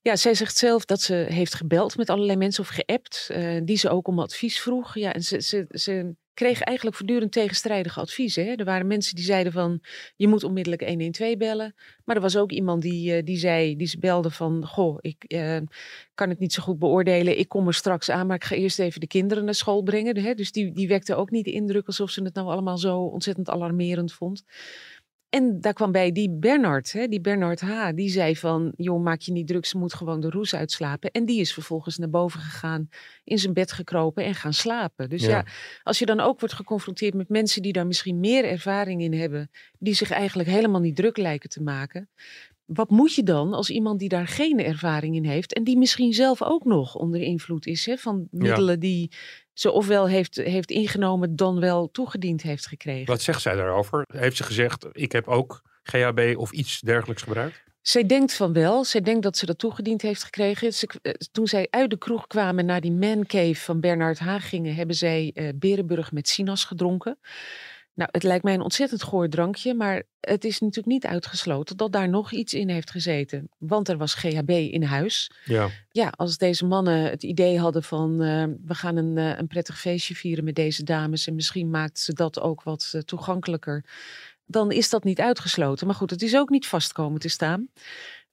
Ja, 0.01 0.15
zij 0.15 0.33
zegt 0.33 0.57
zelf 0.57 0.85
dat 0.85 1.01
ze 1.01 1.13
heeft 1.29 1.53
gebeld 1.53 1.97
met 1.97 2.09
allerlei 2.09 2.37
mensen 2.37 2.63
of 2.63 2.69
geappt, 2.69 3.27
eh, 3.31 3.61
die 3.63 3.77
ze 3.77 3.89
ook 3.89 4.07
om 4.07 4.19
advies 4.19 4.59
vroeg. 4.59 4.95
Ja, 4.95 5.13
en 5.13 5.23
ze, 5.23 5.41
ze, 5.41 5.65
ze 5.69 6.15
kreeg 6.37 6.61
eigenlijk 6.61 6.97
voortdurend 6.97 7.31
tegenstrijdige 7.31 7.99
adviezen. 7.99 8.45
Hè? 8.45 8.53
Er 8.53 8.65
waren 8.65 8.87
mensen 8.87 9.15
die 9.15 9.23
zeiden 9.23 9.51
van, 9.51 9.81
je 10.15 10.27
moet 10.27 10.43
onmiddellijk 10.43 10.87
112 10.87 11.37
bellen. 11.37 11.75
Maar 12.05 12.15
er 12.15 12.21
was 12.21 12.37
ook 12.37 12.51
iemand 12.51 12.81
die, 12.81 13.13
eh, 13.13 13.25
die 13.25 13.37
zei, 13.37 13.75
die 13.75 13.87
ze 13.87 13.99
belde 13.99 14.31
van, 14.31 14.65
goh, 14.65 14.97
ik 15.01 15.23
eh, 15.23 15.57
kan 16.13 16.29
het 16.29 16.39
niet 16.39 16.53
zo 16.53 16.63
goed 16.63 16.79
beoordelen. 16.79 17.39
Ik 17.39 17.49
kom 17.49 17.67
er 17.67 17.73
straks 17.73 18.09
aan, 18.09 18.27
maar 18.27 18.35
ik 18.35 18.43
ga 18.43 18.55
eerst 18.55 18.79
even 18.79 18.99
de 18.99 19.07
kinderen 19.07 19.45
naar 19.45 19.53
school 19.53 19.81
brengen. 19.81 20.17
Hè? 20.17 20.33
Dus 20.33 20.51
die, 20.51 20.73
die 20.73 20.87
wekte 20.87 21.15
ook 21.15 21.31
niet 21.31 21.45
de 21.45 21.51
indruk 21.51 21.87
alsof 21.87 22.09
ze 22.09 22.23
het 22.23 22.33
nou 22.33 22.47
allemaal 22.47 22.77
zo 22.77 22.99
ontzettend 22.99 23.49
alarmerend 23.49 24.13
vond. 24.13 24.43
En 25.29 25.61
daar 25.61 25.73
kwam 25.73 25.91
bij 25.91 26.11
die 26.11 26.29
Bernard, 26.29 26.91
hè, 26.91 27.07
die 27.07 27.21
Bernard 27.21 27.61
H., 27.61 27.89
die 27.95 28.09
zei 28.09 28.35
van, 28.35 28.73
joh, 28.75 29.03
maak 29.03 29.21
je 29.21 29.31
niet 29.31 29.47
druk, 29.47 29.65
ze 29.65 29.77
moet 29.77 29.93
gewoon 29.93 30.19
de 30.19 30.29
roes 30.29 30.55
uitslapen. 30.55 31.11
En 31.11 31.25
die 31.25 31.39
is 31.39 31.53
vervolgens 31.53 31.97
naar 31.97 32.09
boven 32.09 32.39
gegaan, 32.39 32.89
in 33.23 33.39
zijn 33.39 33.53
bed 33.53 33.71
gekropen 33.71 34.23
en 34.23 34.35
gaan 34.35 34.53
slapen. 34.53 35.09
Dus 35.09 35.21
ja. 35.21 35.29
Ja. 35.29 35.45
als 35.83 35.99
je 35.99 36.05
dan 36.05 36.19
ook 36.19 36.39
wordt 36.39 36.55
geconfronteerd 36.55 37.13
met 37.13 37.29
mensen 37.29 37.61
die 37.61 37.73
daar 37.73 37.87
misschien 37.87 38.19
meer 38.19 38.45
ervaring 38.45 39.01
in 39.01 39.13
hebben, 39.13 39.51
die 39.79 39.93
zich 39.93 40.11
eigenlijk 40.11 40.49
helemaal 40.49 40.81
niet 40.81 40.95
druk 40.95 41.17
lijken 41.17 41.49
te 41.49 41.61
maken. 41.61 42.09
Wat 42.67 42.89
moet 42.89 43.15
je 43.15 43.23
dan 43.23 43.53
als 43.53 43.69
iemand 43.69 43.99
die 43.99 44.09
daar 44.09 44.27
geen 44.27 44.59
ervaring 44.63 45.15
in 45.15 45.25
heeft 45.25 45.53
en 45.53 45.63
die 45.63 45.77
misschien 45.77 46.13
zelf 46.13 46.43
ook 46.43 46.65
nog 46.65 46.95
onder 46.95 47.21
invloed 47.21 47.65
is 47.65 47.85
hè, 47.85 47.97
van 47.97 48.27
middelen 48.31 48.79
die 48.79 49.11
ze 49.53 49.71
ofwel 49.71 50.07
heeft, 50.07 50.35
heeft 50.35 50.71
ingenomen 50.71 51.35
dan 51.35 51.59
wel 51.59 51.91
toegediend 51.91 52.41
heeft 52.41 52.67
gekregen? 52.67 53.05
Wat 53.05 53.21
zegt 53.21 53.41
zij 53.41 53.55
daarover? 53.55 54.03
Heeft 54.13 54.37
ze 54.37 54.43
gezegd, 54.43 54.87
ik 54.91 55.11
heb 55.11 55.27
ook 55.27 55.61
GHB 55.83 56.33
of 56.37 56.51
iets 56.51 56.79
dergelijks 56.79 57.21
gebruikt? 57.21 57.65
Zij 57.81 58.05
denkt 58.05 58.33
van 58.33 58.53
wel. 58.53 58.83
Zij 58.83 59.01
denkt 59.01 59.23
dat 59.23 59.37
ze 59.37 59.45
dat 59.45 59.57
toegediend 59.57 60.01
heeft 60.01 60.23
gekregen. 60.23 60.73
Ze, 60.73 60.87
eh, 61.01 61.13
toen 61.31 61.47
zij 61.47 61.67
uit 61.69 61.89
de 61.89 61.97
kroeg 61.97 62.27
kwamen 62.27 62.65
naar 62.65 62.81
die 62.81 62.91
mancave 62.91 63.55
van 63.55 63.79
Bernard 63.79 64.19
Haag 64.19 64.49
gingen, 64.49 64.75
hebben 64.75 64.95
zij 64.95 65.31
eh 65.33 65.49
Berenburg 65.55 66.11
met 66.11 66.27
sinaas 66.27 66.63
gedronken. 66.63 67.17
Nou, 67.97 68.09
het 68.11 68.23
lijkt 68.23 68.43
mij 68.43 68.53
een 68.53 68.61
ontzettend 68.61 69.03
goor 69.03 69.29
drankje, 69.29 69.73
maar 69.73 70.03
het 70.19 70.43
is 70.43 70.59
natuurlijk 70.59 70.87
niet 70.87 71.05
uitgesloten 71.05 71.77
dat 71.77 71.91
daar 71.91 72.09
nog 72.09 72.31
iets 72.31 72.53
in 72.53 72.69
heeft 72.69 72.91
gezeten. 72.91 73.49
Want 73.57 73.89
er 73.89 73.97
was 73.97 74.13
GHB 74.13 74.49
in 74.49 74.83
huis. 74.83 75.31
Ja. 75.45 75.69
Ja, 75.91 76.13
als 76.15 76.37
deze 76.37 76.65
mannen 76.65 77.09
het 77.09 77.23
idee 77.23 77.59
hadden 77.59 77.83
van 77.83 78.21
eh, 78.21 78.43
we 78.65 78.75
gaan 78.75 78.95
een, 78.97 79.17
eh, 79.17 79.37
een 79.37 79.47
prettig 79.47 79.79
feestje 79.79 80.15
vieren 80.15 80.43
met 80.43 80.55
deze 80.55 80.83
dames 80.83 81.27
en 81.27 81.35
misschien 81.35 81.69
maakt 81.69 81.99
ze 81.99 82.13
dat 82.13 82.39
ook 82.39 82.63
wat 82.63 82.91
eh, 82.91 83.01
toegankelijker, 83.01 83.85
dan 84.45 84.71
is 84.71 84.89
dat 84.89 85.03
niet 85.03 85.19
uitgesloten. 85.19 85.87
Maar 85.87 85.95
goed, 85.95 86.09
het 86.09 86.21
is 86.21 86.35
ook 86.35 86.49
niet 86.49 86.67
vast 86.67 86.91
komen 86.91 87.19
te 87.19 87.29
staan. 87.29 87.69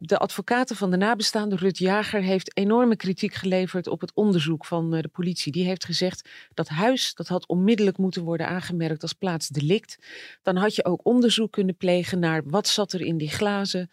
De 0.06 0.18
advocaten 0.18 0.76
van 0.76 0.90
de 0.90 0.96
nabestaanden, 0.96 1.58
Rut 1.58 1.78
Jager, 1.78 2.22
heeft 2.22 2.56
enorme 2.56 2.96
kritiek 2.96 3.34
geleverd 3.34 3.86
op 3.86 4.00
het 4.00 4.12
onderzoek 4.14 4.64
van 4.64 4.94
eh, 4.94 5.02
de 5.02 5.08
politie. 5.08 5.52
Die 5.52 5.64
heeft 5.64 5.84
gezegd 5.84 6.28
dat 6.54 6.68
huis, 6.68 7.14
dat 7.14 7.28
had 7.28 7.46
onmiddellijk 7.46 7.98
moeten 7.98 8.22
worden 8.22 8.48
aangemerkt 8.48 9.02
als 9.02 9.12
plaatsdelict. 9.12 9.98
Dan 10.42 10.56
had 10.56 10.74
je 10.74 10.84
ook 10.84 11.06
onderzoek 11.06 11.52
kunnen 11.52 11.76
plegen 11.76 12.18
naar 12.18 12.42
wat 12.44 12.68
zat 12.68 12.92
er 12.92 13.00
in 13.00 13.16
die 13.16 13.30
glazen. 13.30 13.90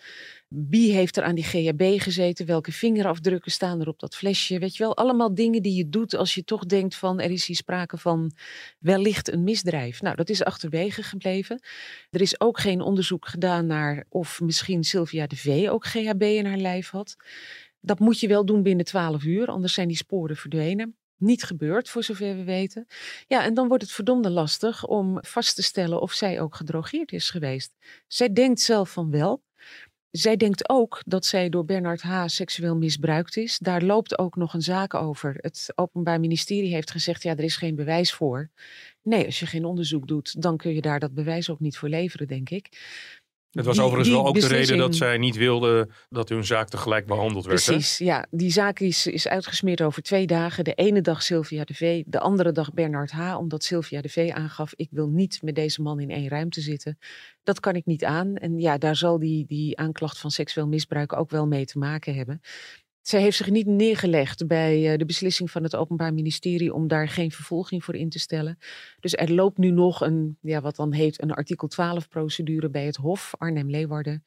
Wie 0.56 0.94
heeft 0.94 1.18
er 1.18 1.24
aan 1.24 1.36
die 1.36 1.44
GHB 1.44 2.02
gezeten? 2.02 2.46
Welke 2.46 2.72
vingerafdrukken 2.72 3.52
staan 3.52 3.82
er 3.82 3.88
op 3.88 4.00
dat 4.00 4.16
flesje? 4.16 4.60
Weet 4.60 4.76
je 4.76 4.84
wel, 4.84 4.98
allemaal 4.98 5.34
dingen 5.34 5.62
die 5.62 5.76
je 5.76 5.90
doet 5.90 6.16
als 6.16 6.34
je 6.34 6.44
toch 6.44 6.66
denkt 6.66 6.96
van 6.96 7.20
er 7.20 7.32
is 7.32 7.46
hier 7.46 7.56
sprake 7.56 7.98
van 7.98 8.32
wellicht 8.80 9.32
een 9.32 9.44
misdrijf. 9.44 10.02
Nou, 10.02 10.16
dat 10.16 10.30
is 10.30 10.44
achterwege 10.44 11.04
gebleven. 11.04 11.62
Er 12.10 12.22
is 12.22 12.40
ook 12.40 12.60
geen 12.60 12.82
onderzoek 12.82 13.28
gedaan 13.28 13.66
naar 13.66 14.06
of 14.10 14.42
misschien 14.42 14.84
Sylvia 14.84 15.28
de 15.28 15.36
V 15.36 15.68
ook 15.70 15.86
GHB 15.86 16.22
in 16.22 16.46
haar 16.46 16.58
lijf 16.58 16.90
had. 16.90 17.16
Dat 17.80 18.00
moet 18.00 18.20
je 18.20 18.28
wel 18.28 18.46
doen 18.46 18.64
binnen 18.64 18.86
12 18.86 19.24
uur, 19.24 19.48
anders 19.48 19.74
zijn 19.74 19.88
die 19.88 19.98
sporen 19.98 20.36
verdwenen. 20.36 20.96
Niet 21.18 21.44
gebeurd, 21.44 21.90
voor 21.90 22.04
zover 22.04 22.36
we 22.36 22.44
weten. 22.44 22.88
Ja, 23.28 23.44
en 23.44 23.54
dan 23.54 23.68
wordt 23.68 23.84
het 23.84 23.92
verdomde 23.92 24.30
lastig 24.30 24.86
om 24.86 25.18
vast 25.22 25.56
te 25.56 25.64
stellen 25.64 26.02
of 26.02 26.12
zij 26.12 26.42
ook 26.42 26.56
gedrogeerd 26.56 27.12
is 27.12 27.30
geweest. 27.30 27.74
Zij 28.08 28.34
denkt 28.34 28.60
zelf 28.60 28.92
van 28.92 29.12
wel. 29.12 29.44
Zij 30.12 30.38
denkt 30.38 30.70
ook 30.70 31.02
dat 31.06 31.26
zij 31.26 31.50
door 31.50 31.66
Bernard 31.66 32.02
H. 32.02 32.24
seksueel 32.26 32.76
misbruikt 32.76 33.38
is. 33.38 33.58
Daar 33.58 33.82
loopt 33.82 34.18
ook 34.18 34.36
nog 34.36 34.54
een 34.54 34.62
zaak 34.62 34.94
over. 34.94 35.36
Het 35.38 35.72
Openbaar 35.76 36.20
Ministerie 36.20 36.74
heeft 36.74 36.92
gezegd: 36.92 37.24
ja, 37.24 37.32
er 37.32 37.44
is 37.44 37.56
geen 37.56 37.76
bewijs 37.76 38.14
voor. 38.14 38.50
Nee, 39.04 39.26
als 39.26 39.40
je 39.40 39.46
geen 39.46 39.66
onderzoek 39.66 40.08
doet, 40.08 40.42
dan 40.42 40.58
kun 40.58 40.74
je 40.74 40.82
daar 40.82 41.00
dat 41.00 41.14
bewijs 41.14 41.50
ook 41.50 41.60
niet 41.60 41.78
voor 41.78 41.90
leveren, 41.90 42.28
denk 42.28 42.50
ik. 42.50 42.70
Het 43.52 43.66
was 43.66 43.76
Die- 43.76 43.84
overigens 43.86 44.16
wel 44.16 44.26
ook 44.28 44.40
de 44.40 44.48
reden 44.48 44.78
dat 44.78 44.96
zij 44.96 45.18
niet 45.18 45.36
wilde 45.36 45.90
dat 46.10 46.30
hun 46.30 46.46
zaak 46.46 46.70
tegelijk 46.70 47.06
behandeld 47.06 47.46
werd. 47.46 47.66
hè? 47.66 47.72
Precies, 47.72 47.98
ja. 47.98 48.26
Die 48.30 48.52
zaak 48.52 48.80
is, 48.80 49.08
is 49.08 49.28
uitgesmeerd 49.28 49.82
over 49.82 50.02
twee 50.02 50.28
dagen. 50.28 50.64
De 50.64 50.74
ene 50.74 51.02
dag 51.02 51.24
Sylvia 51.24 51.64
de 51.64 51.74
V, 51.74 52.04
de 52.06 52.20
andere 52.20 52.52
dag 52.52 52.74
Bernard 52.74 53.12
H. 53.12 53.38
Omdat 53.38 53.64
Sylvia 53.64 54.02
de 54.02 54.10
V 54.10 54.30
aangaf, 54.34 54.74
ik 54.76 54.88
wil 54.92 55.08
niet 55.08 55.42
met 55.42 55.56
deze 55.56 55.82
man 55.82 56.00
in 56.00 56.10
één 56.10 56.28
ruimte 56.30 56.62
zitten. 56.62 56.98
Dat 57.44 57.60
kan 57.60 57.76
ik 57.76 57.86
niet 57.86 58.04
aan. 58.04 58.36
En 58.36 58.60
ja, 58.60 58.78
daar 58.78 58.96
zal 58.96 59.20
die, 59.20 59.46
die 59.48 59.78
aanklacht 59.78 60.18
van 60.20 60.32
seksueel 60.32 60.68
misbruik 60.68 61.14
ook 61.14 61.30
wel 61.30 61.48
mee 61.48 61.66
te 61.66 61.78
maken 61.78 62.16
hebben. 62.16 62.42
Zij 63.02 63.22
heeft 63.22 63.38
zich 63.38 63.50
niet 63.50 63.68
neergelegd 63.68 64.48
bij 64.48 64.92
eh, 64.92 64.98
de 64.98 65.06
beslissing 65.06 65.52
van 65.52 65.64
het 65.64 65.76
Openbaar 65.76 66.14
Ministerie 66.14 66.74
om 66.74 66.88
daar 66.88 67.08
geen 67.08 67.32
vervolging 67.32 67.84
voor 67.84 67.96
in 67.96 68.10
te 68.10 68.20
stellen. 68.20 68.58
Dus 69.00 69.16
er 69.16 69.32
loopt 69.32 69.58
nu 69.58 69.72
nog 69.72 70.02
een, 70.02 70.38
ja, 70.42 70.62
wat 70.62 70.76
dan 70.76 70.94
heet, 70.94 71.22
een 71.22 71.32
artikel 71.32 71.68
12 71.68 72.08
procedure 72.08 72.70
bij 72.70 72.86
het 72.86 72.96
Hof 72.96 73.34
Arnhem-Leeuwarden 73.38 74.26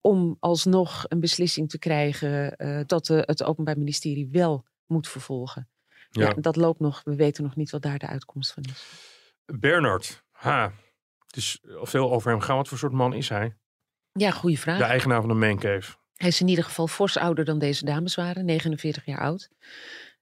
om 0.00 0.36
alsnog 0.40 1.04
een 1.08 1.20
beslissing 1.20 1.68
te 1.70 1.78
krijgen 1.78 2.56
eh, 2.56 2.80
dat 2.86 3.06
de, 3.06 3.22
het 3.26 3.42
Openbaar 3.42 3.78
Ministerie 3.78 4.28
wel 4.32 4.64
moet 4.86 5.08
vervolgen. 5.08 5.68
Ja. 6.10 6.26
Ja. 6.26 6.34
dat 6.34 6.56
loopt 6.56 6.80
nog. 6.80 7.00
We 7.04 7.14
weten 7.14 7.42
nog 7.42 7.56
niet 7.56 7.70
wat 7.70 7.82
daar 7.82 7.98
de 7.98 8.06
uitkomst 8.06 8.52
van 8.52 8.62
is. 8.62 8.86
Bernard 9.46 10.24
H. 10.30 10.68
Het 11.26 11.36
is 11.36 11.58
veel 11.64 12.12
over 12.12 12.30
hem 12.30 12.40
gaan. 12.40 12.56
Wat 12.56 12.68
voor 12.68 12.78
soort 12.78 12.92
man 12.92 13.14
is 13.14 13.28
hij? 13.28 13.56
Ja, 14.12 14.30
goede 14.30 14.56
vraag. 14.56 14.78
De 14.78 14.84
eigenaar 14.84 15.20
van 15.20 15.28
de 15.28 15.34
Mancave. 15.34 15.96
Hij 16.18 16.28
is 16.28 16.40
in 16.40 16.48
ieder 16.48 16.64
geval 16.64 16.86
fors 16.86 17.16
ouder 17.16 17.44
dan 17.44 17.58
deze 17.58 17.84
dames 17.84 18.14
waren, 18.14 18.44
49 18.44 19.04
jaar 19.04 19.20
oud. 19.20 19.48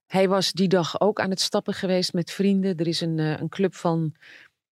Hij 0.05 0.27
was 0.27 0.51
die 0.51 0.67
dag 0.67 1.01
ook 1.01 1.19
aan 1.19 1.29
het 1.29 1.41
stappen 1.41 1.73
geweest 1.73 2.13
met 2.13 2.31
vrienden. 2.31 2.77
Er 2.77 2.87
is 2.87 3.01
een, 3.01 3.19
eh, 3.19 3.39
een 3.39 3.49
club 3.49 3.75
van 3.75 4.15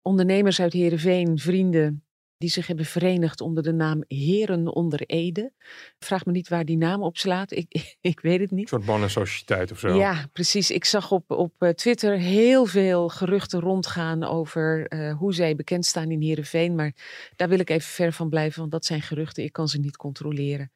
ondernemers 0.01 0.61
uit 0.61 0.73
Heerenveen, 0.73 1.37
vrienden, 1.37 2.03
die 2.39 2.49
zich 2.49 2.67
hebben 2.67 2.85
verenigd 2.85 3.41
onder 3.41 3.63
de 3.63 3.71
naam 3.71 4.03
Heren 4.07 4.67
onder 4.67 5.01
Ede. 5.01 5.51
Vraag 5.99 6.25
me 6.25 6.31
niet 6.31 6.47
waar 6.47 6.65
die 6.65 6.77
naam 6.77 7.03
op 7.03 7.17
slaat. 7.17 7.51
Ik, 7.51 7.95
ik 8.01 8.19
weet 8.19 8.39
het 8.39 8.51
niet. 8.51 8.61
Een 8.61 8.67
soort 8.67 8.85
mannensociëteit 8.85 9.71
of 9.71 9.79
zo. 9.79 9.97
Ja, 9.97 10.27
precies. 10.33 10.71
Ik 10.71 10.85
zag 10.85 11.11
op, 11.11 11.31
op 11.31 11.53
eh, 11.57 11.69
Twitter 11.69 12.17
heel 12.17 12.65
veel 12.65 13.09
geruchten 13.09 13.59
rondgaan 13.59 14.23
over 14.23 14.87
eh, 14.87 15.17
hoe 15.17 15.33
zij 15.33 15.55
bekend 15.55 15.85
staan 15.85 16.11
in 16.11 16.21
Heerenveen. 16.21 16.75
Maar 16.75 16.93
daar 17.35 17.49
wil 17.49 17.59
ik 17.59 17.69
even 17.69 17.89
ver 17.89 18.13
van 18.13 18.29
blijven, 18.29 18.59
want 18.59 18.71
dat 18.71 18.85
zijn 18.85 19.01
geruchten. 19.01 19.43
Ik 19.43 19.53
kan 19.53 19.67
ze 19.67 19.79
niet 19.79 19.97
controleren. 19.97 20.71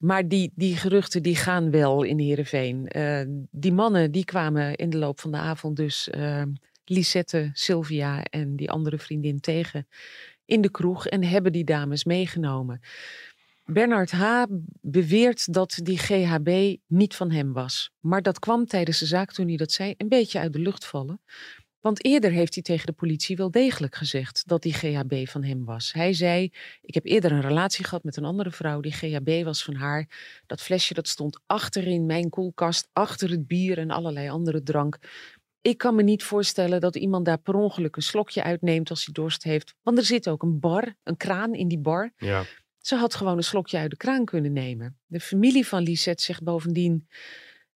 Maar 0.00 0.28
die, 0.28 0.52
die 0.54 0.76
geruchten 0.76 1.22
die 1.22 1.36
gaan 1.36 1.70
wel 1.70 2.02
in 2.02 2.18
Heerenveen. 2.18 2.88
Eh, 2.88 3.20
die 3.50 3.72
mannen 3.72 4.10
die 4.10 4.24
kwamen 4.24 4.74
in 4.74 4.90
de 4.90 4.98
loop 4.98 5.20
van 5.20 5.30
de 5.30 5.36
avond 5.36 5.76
dus 5.76 6.10
eh, 6.10 6.42
Lisette, 6.84 7.50
Sylvia 7.52 8.22
en 8.22 8.56
die 8.56 8.70
andere 8.70 8.98
vriendin 8.98 9.40
tegen 9.40 9.86
in 10.44 10.60
de 10.60 10.70
kroeg 10.70 11.06
en 11.06 11.24
hebben 11.24 11.52
die 11.52 11.64
dames 11.64 12.04
meegenomen. 12.04 12.80
Bernard 13.64 14.10
H. 14.10 14.44
beweert 14.80 15.52
dat 15.52 15.80
die 15.82 15.98
GHB 15.98 16.76
niet 16.86 17.14
van 17.14 17.30
hem 17.30 17.52
was. 17.52 17.90
Maar 18.00 18.22
dat 18.22 18.38
kwam 18.38 18.66
tijdens 18.66 18.98
de 18.98 19.06
zaak, 19.06 19.32
toen 19.32 19.48
hij 19.48 19.56
dat 19.56 19.72
zei, 19.72 19.94
een 19.96 20.08
beetje 20.08 20.38
uit 20.38 20.52
de 20.52 20.58
lucht 20.58 20.86
vallen. 20.86 21.20
Want 21.80 22.04
eerder 22.04 22.30
heeft 22.30 22.54
hij 22.54 22.62
tegen 22.62 22.86
de 22.86 22.92
politie 22.92 23.36
wel 23.36 23.50
degelijk 23.50 23.94
gezegd 23.94 24.42
dat 24.46 24.62
die 24.62 24.72
GHB 24.72 25.28
van 25.28 25.44
hem 25.44 25.64
was. 25.64 25.92
Hij 25.92 26.12
zei, 26.12 26.52
ik 26.82 26.94
heb 26.94 27.06
eerder 27.06 27.32
een 27.32 27.40
relatie 27.40 27.84
gehad 27.84 28.04
met 28.04 28.16
een 28.16 28.24
andere 28.24 28.50
vrouw, 28.50 28.80
die 28.80 28.92
GHB 28.92 29.44
was 29.44 29.64
van 29.64 29.74
haar. 29.74 30.08
Dat 30.46 30.60
flesje 30.60 30.94
dat 30.94 31.08
stond 31.08 31.40
achter 31.46 31.86
in 31.86 32.06
mijn 32.06 32.28
koelkast, 32.28 32.88
achter 32.92 33.30
het 33.30 33.46
bier 33.46 33.78
en 33.78 33.90
allerlei 33.90 34.28
andere 34.28 34.62
drank. 34.62 34.98
Ik 35.60 35.78
kan 35.78 35.94
me 35.94 36.02
niet 36.02 36.22
voorstellen 36.22 36.80
dat 36.80 36.96
iemand 36.96 37.24
daar 37.24 37.38
per 37.38 37.54
ongeluk 37.54 37.96
een 37.96 38.02
slokje 38.02 38.42
uitneemt 38.42 38.90
als 38.90 39.04
hij 39.04 39.14
dorst 39.14 39.42
heeft. 39.42 39.74
Want 39.82 39.98
er 39.98 40.04
zit 40.04 40.28
ook 40.28 40.42
een 40.42 40.60
bar, 40.60 40.94
een 41.02 41.16
kraan 41.16 41.54
in 41.54 41.68
die 41.68 41.78
bar. 41.78 42.12
Ja. 42.16 42.44
Ze 42.78 42.96
had 42.96 43.14
gewoon 43.14 43.36
een 43.36 43.44
slokje 43.44 43.78
uit 43.78 43.90
de 43.90 43.96
kraan 43.96 44.24
kunnen 44.24 44.52
nemen. 44.52 44.98
De 45.06 45.20
familie 45.20 45.66
van 45.66 45.82
Lisette 45.82 46.22
zegt 46.22 46.42
bovendien... 46.42 47.08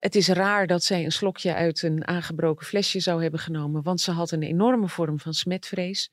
Het 0.01 0.15
is 0.15 0.27
raar 0.27 0.67
dat 0.67 0.83
zij 0.83 1.03
een 1.05 1.11
slokje 1.11 1.53
uit 1.53 1.81
een 1.81 2.07
aangebroken 2.07 2.65
flesje 2.65 2.99
zou 2.99 3.21
hebben 3.21 3.39
genomen, 3.39 3.83
want 3.83 4.01
ze 4.01 4.11
had 4.11 4.31
een 4.31 4.43
enorme 4.43 4.87
vorm 4.87 5.19
van 5.19 5.33
smetvrees. 5.33 6.11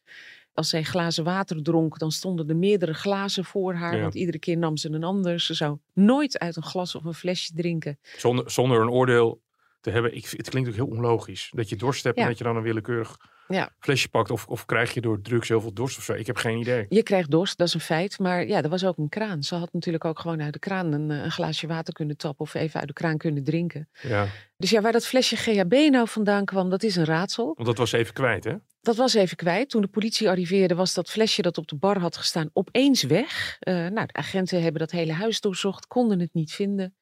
Als 0.53 0.69
zij 0.69 0.83
glazen 0.83 1.25
water 1.25 1.63
dronk, 1.63 1.99
dan 1.99 2.13
stonden 2.13 2.49
er 2.49 2.57
meerdere 2.57 2.95
glazen 2.95 3.45
voor 3.45 3.75
haar, 3.75 3.95
Ja. 3.97 4.03
want 4.03 4.15
iedere 4.15 4.39
keer 4.39 4.57
nam 4.59 4.77
ze 4.77 4.91
een 4.91 5.05
ander. 5.05 5.41
Ze 5.41 5.55
zou 5.55 5.79
nooit 5.93 6.39
uit 6.39 6.57
een 6.57 6.63
glas 6.63 6.95
of 6.95 7.05
een 7.05 7.15
flesje 7.15 7.53
drinken. 7.55 7.99
Zonder, 8.17 8.51
zonder 8.51 8.81
een 8.81 8.91
oordeel 8.91 9.41
te 9.81 9.91
hebben. 9.91 10.17
Ik, 10.17 10.25
het 10.37 10.49
klinkt 10.49 10.69
ook 10.69 10.75
heel 10.75 10.87
onlogisch. 10.87 11.51
Dat 11.55 11.69
je 11.69 11.77
dorst 11.77 12.05
hebt 12.05 12.17
Ja. 12.17 12.23
en 12.23 12.29
dat 12.29 12.39
je 12.39 12.45
dan 12.45 12.57
een 12.57 12.63
willekeurig 12.63 13.17
Ja. 13.49 13.71
flesje 13.79 14.09
pakt. 14.09 14.31
Of, 14.31 14.47
of 14.47 14.65
krijg 14.65 14.95
je 14.95 15.01
door 15.01 15.21
drugs 15.21 15.49
heel 15.49 15.61
veel 15.61 15.73
dorst 15.73 15.99
of 15.99 16.05
zo. 16.05 16.13
Ik 16.13 16.27
heb 16.27 16.37
geen 16.37 16.59
idee. 16.59 16.87
Je 16.89 17.03
krijgt 17.03 17.31
dorst, 17.31 17.59
dat 17.59 17.67
is 17.67 17.75
een 17.75 17.81
feit. 17.81 18.19
Maar 18.19 18.47
ja, 18.47 18.63
er 18.63 18.69
was 18.69 18.85
ook 18.85 18.99
een 18.99 19.09
kraan. 19.09 19.43
Ze 19.43 19.55
had 19.55 19.73
natuurlijk 19.73 20.05
ook 20.05 20.19
gewoon 20.19 20.43
uit 20.43 20.53
de 20.53 20.59
kraan 20.59 20.93
een, 20.93 21.11
eh, 21.11 21.23
een 21.25 21.31
glaasje 21.31 21.67
water 21.67 21.95
kunnen 21.95 22.17
tappen 22.17 22.45
of 22.45 22.55
even 22.55 22.79
uit 22.79 22.89
de 22.89 22.95
kraan 22.95 23.17
kunnen 23.17 23.45
drinken. 23.45 23.89
Ja. 24.03 24.27
Dus 24.57 24.71
ja, 24.71 24.81
waar 24.81 24.93
dat 24.93 25.07
flesje 25.07 25.37
GHB 25.37 25.73
nou 25.91 26.09
vandaan 26.09 26.45
kwam, 26.45 26.71
dat 26.71 26.83
is 26.83 26.97
een 26.97 27.05
raadsel. 27.05 27.53
Want 27.55 27.69
dat 27.69 27.79
was 27.79 27.93
even 27.93 28.15
kwijt, 28.15 28.45
hè? 28.45 28.55
Dat 28.81 28.97
was 28.97 29.15
even 29.15 29.37
kwijt. 29.37 29.71
Toen 29.71 29.81
de 29.81 29.89
politie 29.89 30.29
arriveerde, 30.29 30.75
was 30.75 30.95
dat 30.95 31.11
flesje 31.11 31.43
dat 31.43 31.59
op 31.59 31.69
de 31.69 31.77
bar 31.77 31.99
had 31.99 32.17
gestaan 32.17 32.51
opeens 32.53 33.03
weg. 33.03 33.57
Uh, 33.61 33.75
nou, 33.75 34.07
de 34.07 34.13
agenten 34.13 34.63
hebben 34.63 34.81
dat 34.81 34.91
hele 34.91 35.13
huis 35.13 35.41
doorzocht, 35.41 35.87
konden 35.87 36.21
het 36.21 36.35
niet 36.35 36.53
vinden 36.53 36.95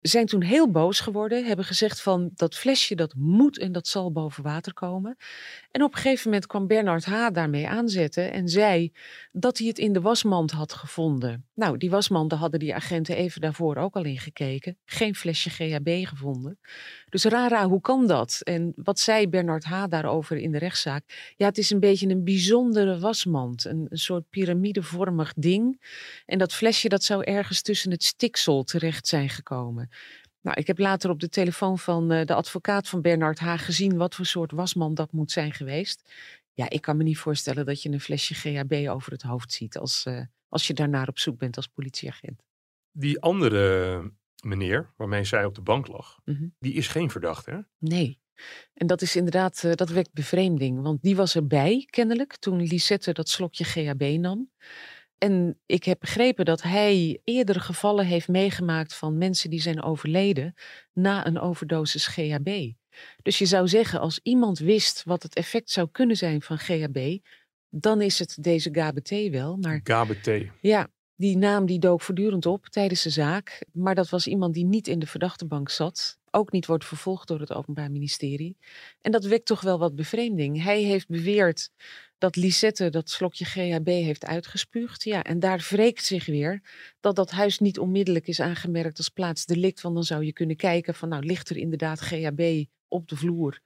zijn 0.00 0.26
toen 0.26 0.42
heel 0.42 0.70
boos 0.70 1.00
geworden, 1.00 1.44
hebben 1.44 1.64
gezegd 1.64 2.00
van 2.00 2.30
dat 2.34 2.54
flesje 2.54 2.94
dat 2.94 3.14
moet 3.16 3.58
en 3.58 3.72
dat 3.72 3.86
zal 3.88 4.12
boven 4.12 4.42
water 4.42 4.74
komen. 4.74 5.16
En 5.70 5.82
op 5.82 5.94
een 5.94 6.00
gegeven 6.00 6.24
moment 6.30 6.46
kwam 6.46 6.66
Bernard 6.66 7.04
H. 7.04 7.28
daarmee 7.32 7.68
aanzetten 7.68 8.32
en 8.32 8.48
zei 8.48 8.92
dat 9.32 9.58
hij 9.58 9.66
het 9.66 9.78
in 9.78 9.92
de 9.92 10.00
wasmand 10.00 10.50
had 10.50 10.72
gevonden. 10.72 11.44
Nou, 11.54 11.78
die 11.78 11.90
wasmand, 11.90 12.32
hadden 12.32 12.60
die 12.60 12.74
agenten 12.74 13.16
even 13.16 13.40
daarvoor 13.40 13.76
ook 13.76 13.96
al 13.96 14.04
in 14.04 14.18
gekeken. 14.18 14.76
Geen 14.84 15.14
flesje 15.14 15.50
GHB 15.50 16.06
gevonden. 16.06 16.58
Dus 17.08 17.24
rara, 17.24 17.68
hoe 17.68 17.80
kan 17.80 18.06
dat? 18.06 18.40
En 18.42 18.72
wat 18.76 18.98
zei 18.98 19.28
Bernard 19.28 19.64
H. 19.64 19.84
daarover 19.88 20.36
in 20.36 20.52
de 20.52 20.58
rechtszaak? 20.58 21.34
Ja, 21.36 21.46
het 21.46 21.58
is 21.58 21.70
een 21.70 21.80
beetje 21.80 22.08
een 22.08 22.24
bijzondere 22.24 22.98
wasmand. 22.98 23.64
Een, 23.64 23.86
een 23.88 23.98
soort 23.98 24.30
piramidevormig 24.30 25.32
ding. 25.36 25.80
En 26.26 26.38
dat 26.38 26.52
flesje 26.52 26.88
dat 26.88 27.04
zou 27.04 27.24
ergens 27.24 27.62
tussen 27.62 27.90
het 27.90 28.04
stiksel 28.04 28.64
terecht 28.64 29.06
zijn 29.06 29.28
gekomen. 29.28 29.85
Nou, 30.40 30.58
ik 30.58 30.66
heb 30.66 30.78
later 30.78 31.10
op 31.10 31.20
de 31.20 31.28
telefoon 31.28 31.78
van 31.78 32.12
uh, 32.12 32.24
de 32.24 32.34
advocaat 32.34 32.88
van 32.88 33.02
Bernard 33.02 33.38
H. 33.38 33.54
gezien 33.56 33.96
wat 33.96 34.14
voor 34.14 34.26
soort 34.26 34.52
wasmand 34.52 34.96
dat 34.96 35.12
moet 35.12 35.30
zijn 35.30 35.52
geweest. 35.52 36.12
Ja, 36.52 36.70
ik 36.70 36.80
kan 36.80 36.96
me 36.96 37.02
niet 37.02 37.18
voorstellen 37.18 37.66
dat 37.66 37.82
je 37.82 37.90
een 37.90 38.00
flesje 38.00 38.34
GHB 38.34 38.88
over 38.88 39.12
het 39.12 39.22
hoofd 39.22 39.52
ziet 39.52 39.78
als, 39.78 40.04
uh, 40.08 40.20
als 40.48 40.66
je 40.66 40.74
daarnaar 40.74 41.08
op 41.08 41.18
zoek 41.18 41.38
bent 41.38 41.56
als 41.56 41.66
politieagent. 41.66 42.42
Die 42.92 43.20
andere 43.20 44.12
meneer 44.42 44.92
waarmee 44.96 45.24
zij 45.24 45.44
op 45.44 45.54
de 45.54 45.60
bank 45.60 45.86
lag, 45.86 46.18
mm 46.24 46.34
-hmm. 46.34 46.54
die 46.58 46.72
is 46.72 46.88
geen 46.88 47.10
verdachte, 47.10 47.50
hè? 47.50 47.58
Nee. 47.78 48.20
En 48.74 48.86
dat 48.86 49.02
is 49.02 49.16
inderdaad, 49.16 49.62
uh, 49.64 49.72
dat 49.72 49.88
wekt 49.88 50.12
bevreemding. 50.12 50.82
Want 50.82 51.02
die 51.02 51.16
was 51.16 51.34
erbij, 51.34 51.86
kennelijk, 51.90 52.36
toen 52.36 52.62
Lisette 52.62 53.12
dat 53.12 53.28
slokje 53.28 53.64
GHB 53.64 54.16
nam. 54.18 54.50
En 55.18 55.58
ik 55.66 55.84
heb 55.84 56.00
begrepen 56.00 56.44
dat 56.44 56.62
hij 56.62 57.20
eerdere 57.24 57.60
gevallen 57.60 58.06
heeft 58.06 58.28
meegemaakt 58.28 58.94
van 58.94 59.18
mensen 59.18 59.50
die 59.50 59.60
zijn 59.60 59.82
overleden 59.82 60.54
na 60.92 61.26
een 61.26 61.40
overdosis 61.40 62.06
GHB. 62.06 62.72
Dus 63.22 63.38
je 63.38 63.46
zou 63.46 63.68
zeggen, 63.68 64.00
als 64.00 64.20
iemand 64.22 64.58
wist 64.58 65.02
wat 65.04 65.22
het 65.22 65.34
effect 65.34 65.70
zou 65.70 65.88
kunnen 65.92 66.16
zijn 66.16 66.42
van 66.42 66.58
GHB, 66.58 67.18
dan 67.68 68.00
is 68.00 68.18
het 68.18 68.36
deze 68.40 68.68
GABT 68.72 69.30
wel. 69.30 69.56
Maar, 69.56 69.80
GABT. 69.82 70.30
Ja, 70.60 70.88
die 71.16 71.36
naam 71.36 71.66
die 71.66 71.78
dook 71.78 72.00
voortdurend 72.02 72.46
op 72.46 72.66
tijdens 72.66 73.02
de 73.02 73.10
zaak. 73.10 73.64
Maar 73.72 73.94
dat 73.94 74.08
was 74.08 74.26
iemand 74.26 74.54
die 74.54 74.64
niet 74.64 74.88
in 74.88 74.98
de 74.98 75.06
verdachtebank 75.06 75.70
zat. 75.70 76.18
Ook 76.30 76.52
niet 76.52 76.66
wordt 76.66 76.84
vervolgd 76.84 77.28
door 77.28 77.40
het 77.40 77.52
Openbaar 77.52 77.90
Ministerie. 77.90 78.56
En 79.00 79.12
dat 79.12 79.24
wekt 79.24 79.46
toch 79.46 79.60
wel 79.60 79.78
wat 79.78 79.94
bevreemding. 79.94 80.62
Hij 80.62 80.82
heeft 80.82 81.08
beweerd 81.08 81.70
dat 82.18 82.36
Lisette 82.36 82.90
dat 82.90 83.10
slokje 83.10 83.44
GHB 83.44 83.86
heeft 83.86 84.24
uitgespuugd. 84.24 85.04
Ja, 85.04 85.22
en 85.22 85.40
daar 85.40 85.66
wreekt 85.70 86.04
zich 86.04 86.26
weer 86.26 86.62
dat 87.00 87.16
dat 87.16 87.30
huis 87.30 87.58
niet 87.58 87.78
onmiddellijk 87.78 88.26
is 88.26 88.40
aangemerkt 88.40 88.98
als 88.98 89.08
plaatsdelict. 89.08 89.80
Want 89.80 89.94
dan 89.94 90.04
zou 90.04 90.24
je 90.24 90.32
kunnen 90.32 90.56
kijken 90.56 90.94
van 90.94 91.08
nou 91.08 91.24
ligt 91.24 91.48
er 91.48 91.56
inderdaad 91.56 92.00
GHB 92.00 92.64
op 92.88 93.08
de 93.08 93.16
vloer 93.16 93.60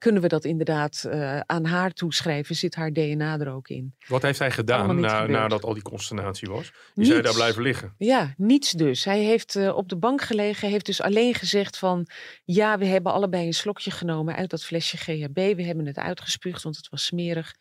kunnen 0.00 0.22
we 0.22 0.28
dat 0.28 0.44
inderdaad 0.44 1.04
uh, 1.06 1.40
aan 1.40 1.64
haar 1.64 1.92
toeschrijven? 1.92 2.54
Zit 2.54 2.74
haar 2.74 2.92
DNA 2.92 3.38
er 3.38 3.52
ook 3.52 3.68
in? 3.68 3.94
Wat 4.06 4.22
heeft 4.22 4.38
hij 4.38 4.50
gedaan 4.50 5.00
na, 5.00 5.26
nadat 5.26 5.64
al 5.64 5.74
die 5.74 5.82
consternatie 5.82 6.48
was? 6.48 6.72
Die 6.94 7.04
zei 7.04 7.22
daar 7.22 7.34
blijven 7.34 7.62
liggen? 7.62 7.94
Ja, 7.98 8.34
niets 8.36 8.70
dus. 8.70 9.04
Hij 9.04 9.20
heeft 9.20 9.54
uh, 9.54 9.76
op 9.76 9.88
de 9.88 9.96
bank 9.96 10.22
gelegen, 10.22 10.68
heeft 10.68 10.86
dus 10.86 11.02
alleen 11.02 11.34
gezegd 11.34 11.78
van... 11.78 12.06
ja, 12.44 12.78
we 12.78 12.86
hebben 12.86 13.12
allebei 13.12 13.46
een 13.46 13.54
slokje 13.54 13.90
genomen 13.90 14.36
uit 14.36 14.50
dat 14.50 14.64
flesje 14.64 14.96
GHB. 14.96 15.56
We 15.56 15.62
hebben 15.62 15.86
het 15.86 15.98
uitgespuugd, 15.98 16.62
want 16.62 16.76
het 16.76 16.88
was 16.88 17.04
smerig. 17.04 17.54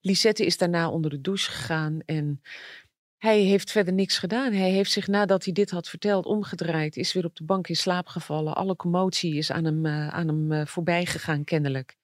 Lisette 0.00 0.46
is 0.46 0.58
daarna 0.58 0.88
onder 0.88 1.10
de 1.10 1.20
douche 1.20 1.50
gegaan 1.50 2.00
en 2.06 2.40
hij 3.24 3.40
heeft 3.40 3.70
verder 3.70 3.94
niks 3.94 4.18
gedaan. 4.18 4.52
Hij 4.52 4.70
heeft 4.70 4.90
zich 4.90 5.06
nadat 5.06 5.44
hij 5.44 5.52
dit 5.52 5.70
had 5.70 5.88
verteld 5.88 6.26
omgedraaid, 6.26 6.96
is 6.96 7.12
weer 7.12 7.24
op 7.24 7.36
de 7.36 7.44
bank 7.44 7.68
in 7.68 7.76
slaap 7.76 8.06
gevallen. 8.06 8.54
Alle 8.54 8.76
commotie 8.76 9.36
is 9.36 9.50
aan 9.50 9.64
hem, 9.64 9.86
uh, 9.86 10.08
aan 10.08 10.28
hem 10.28 10.52
uh, 10.52 10.66
voorbij 10.66 11.06
gegaan, 11.06 11.44
kennelijk. 11.44 11.96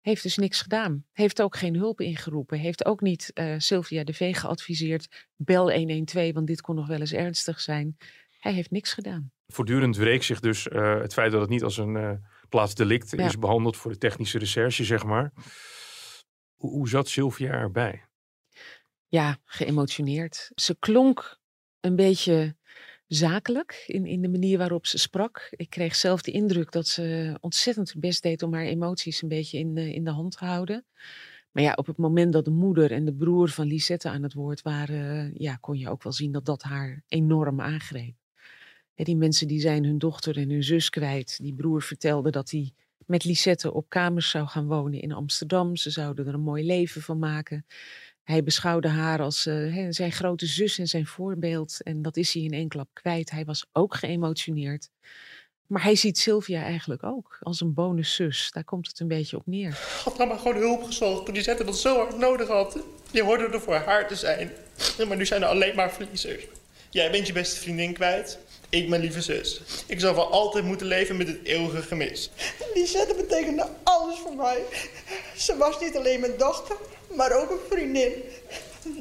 Heeft 0.00 0.22
dus 0.22 0.36
niks 0.36 0.60
gedaan. 0.60 1.04
Heeft 1.12 1.42
ook 1.42 1.56
geen 1.56 1.76
hulp 1.76 2.00
ingeroepen. 2.00 2.58
Heeft 2.58 2.84
ook 2.84 3.00
niet 3.00 3.30
uh, 3.34 3.54
Sylvia 3.58 4.04
de 4.04 4.14
V 4.14 4.36
geadviseerd. 4.36 5.26
Bel 5.36 5.72
112, 5.72 6.32
want 6.32 6.46
dit 6.46 6.60
kon 6.60 6.74
nog 6.74 6.86
wel 6.86 7.00
eens 7.00 7.12
ernstig 7.12 7.60
zijn. 7.60 7.96
Hij 8.38 8.52
heeft 8.52 8.70
niks 8.70 8.92
gedaan. 8.92 9.32
Voortdurend 9.46 9.96
wreek 9.96 10.22
zich 10.22 10.40
dus 10.40 10.64
het 10.72 11.12
feit 11.12 11.32
dat 11.32 11.40
het 11.40 11.50
niet 11.50 11.62
als 11.62 11.76
een 11.76 12.22
plaatsdelict 12.48 13.10
ja. 13.10 13.26
is 13.26 13.38
behandeld 13.38 13.76
voor 13.76 13.90
de 13.90 13.98
technische 13.98 14.38
recherche, 14.38 14.84
zeg 14.84 15.04
maar. 15.04 15.32
Hoe, 16.54 16.70
hoe 16.70 16.88
zat 16.88 17.08
Sylvia 17.08 17.50
erbij? 17.50 18.02
Ja, 19.14 19.38
geëmotioneerd. 19.44 20.50
Ze 20.54 20.76
klonk 20.78 21.40
een 21.80 21.96
beetje 21.96 22.56
zakelijk 23.06 23.84
in, 23.86 24.06
in 24.06 24.22
de 24.22 24.28
manier 24.28 24.58
waarop 24.58 24.86
ze 24.86 24.98
sprak. 24.98 25.48
Ik 25.50 25.70
kreeg 25.70 25.94
zelf 25.94 26.22
de 26.22 26.30
indruk 26.30 26.72
dat 26.72 26.86
ze 26.86 27.36
ontzettend 27.40 27.88
het 27.88 28.00
best 28.00 28.22
deed 28.22 28.42
om 28.42 28.54
haar 28.54 28.64
emoties 28.64 29.22
een 29.22 29.28
beetje 29.28 29.58
in, 29.58 29.76
uh, 29.76 29.94
in 29.94 30.04
de 30.04 30.10
hand 30.10 30.36
te 30.36 30.44
houden. 30.44 30.84
Maar 31.50 31.62
ja, 31.62 31.72
op 31.72 31.86
het 31.86 31.96
moment 31.96 32.32
dat 32.32 32.44
de 32.44 32.50
moeder 32.50 32.92
en 32.92 33.04
de 33.04 33.14
broer 33.14 33.48
van 33.48 33.66
Lisette 33.66 34.08
aan 34.08 34.22
het 34.22 34.34
woord 34.34 34.62
waren, 34.62 35.32
ja, 35.36 35.56
kon 35.56 35.78
je 35.78 35.90
ook 35.90 36.02
wel 36.02 36.12
zien 36.12 36.32
dat 36.32 36.44
dat 36.44 36.62
haar 36.62 37.02
enorm 37.08 37.60
aangreep. 37.60 38.14
Ja, 38.94 39.04
die 39.04 39.16
mensen 39.16 39.48
die 39.48 39.60
zijn 39.60 39.84
hun 39.84 39.98
dochter 39.98 40.36
en 40.36 40.50
hun 40.50 40.64
zus 40.64 40.90
kwijt. 40.90 41.38
Die 41.42 41.54
broer 41.54 41.82
vertelde 41.82 42.30
dat 42.30 42.50
hij 42.50 42.72
met 43.06 43.24
Lisette 43.24 43.72
op 43.72 43.88
kamers 43.88 44.30
zou 44.30 44.46
gaan 44.46 44.66
wonen 44.66 45.00
in 45.00 45.12
Amsterdam. 45.12 45.76
Ze 45.76 45.90
zouden 45.90 46.26
er 46.26 46.34
een 46.34 46.40
mooi 46.40 46.66
leven 46.66 47.02
van 47.02 47.18
maken. 47.18 47.66
Hij 48.24 48.42
beschouwde 48.42 48.88
haar 48.88 49.20
als 49.20 49.46
uh, 49.46 49.86
zijn 49.90 50.12
grote 50.12 50.46
zus 50.46 50.78
en 50.78 50.86
zijn 50.86 51.06
voorbeeld. 51.06 51.82
En 51.82 52.02
dat 52.02 52.16
is 52.16 52.32
hij 52.34 52.42
in 52.42 52.52
één 52.52 52.68
klap 52.68 52.88
kwijt. 52.92 53.30
Hij 53.30 53.44
was 53.44 53.66
ook 53.72 53.94
geëmotioneerd. 53.94 54.90
Maar 55.66 55.82
hij 55.82 55.94
ziet 55.94 56.18
Sylvia 56.18 56.62
eigenlijk 56.62 57.02
ook 57.02 57.38
als 57.40 57.60
een 57.60 57.74
bonuszus. 57.74 58.50
Daar 58.50 58.64
komt 58.64 58.86
het 58.86 59.00
een 59.00 59.08
beetje 59.08 59.36
op 59.36 59.46
neer. 59.46 59.78
Had 60.04 60.16
nou 60.16 60.28
maar 60.28 60.38
gewoon 60.38 60.56
hulp 60.56 60.82
gezocht 60.82 61.24
toen 61.24 61.34
die 61.34 61.42
zette 61.42 61.64
dat 61.64 61.78
zo 61.78 61.96
hard 61.96 62.18
nodig 62.18 62.48
had. 62.48 62.78
Je 63.10 63.22
hoorde 63.22 63.46
er 63.46 63.60
voor 63.60 63.74
haar 63.74 64.08
te 64.08 64.16
zijn. 64.16 64.50
Maar 65.08 65.16
nu 65.16 65.26
zijn 65.26 65.42
er 65.42 65.48
alleen 65.48 65.74
maar 65.74 65.92
verliezers. 65.92 66.46
Jij 66.90 67.10
bent 67.10 67.26
je 67.26 67.32
beste 67.32 67.60
vriendin 67.60 67.92
kwijt. 67.92 68.38
Ik 68.68 68.88
mijn 68.88 69.00
lieve 69.00 69.20
zus. 69.20 69.60
Ik 69.86 70.00
zal 70.00 70.14
wel 70.14 70.30
altijd 70.30 70.64
moeten 70.64 70.86
leven 70.86 71.16
met 71.16 71.26
het 71.26 71.44
eeuwige 71.44 71.82
gemis. 71.82 72.30
Lisette 72.74 73.14
betekende 73.14 73.68
alles 73.82 74.18
voor 74.18 74.36
mij. 74.36 74.62
Ze 75.36 75.56
was 75.56 75.80
niet 75.80 75.96
alleen 75.96 76.20
mijn 76.20 76.36
dochter, 76.38 76.76
maar 77.16 77.32
ook 77.42 77.50
een 77.50 77.70
vriendin. 77.70 78.12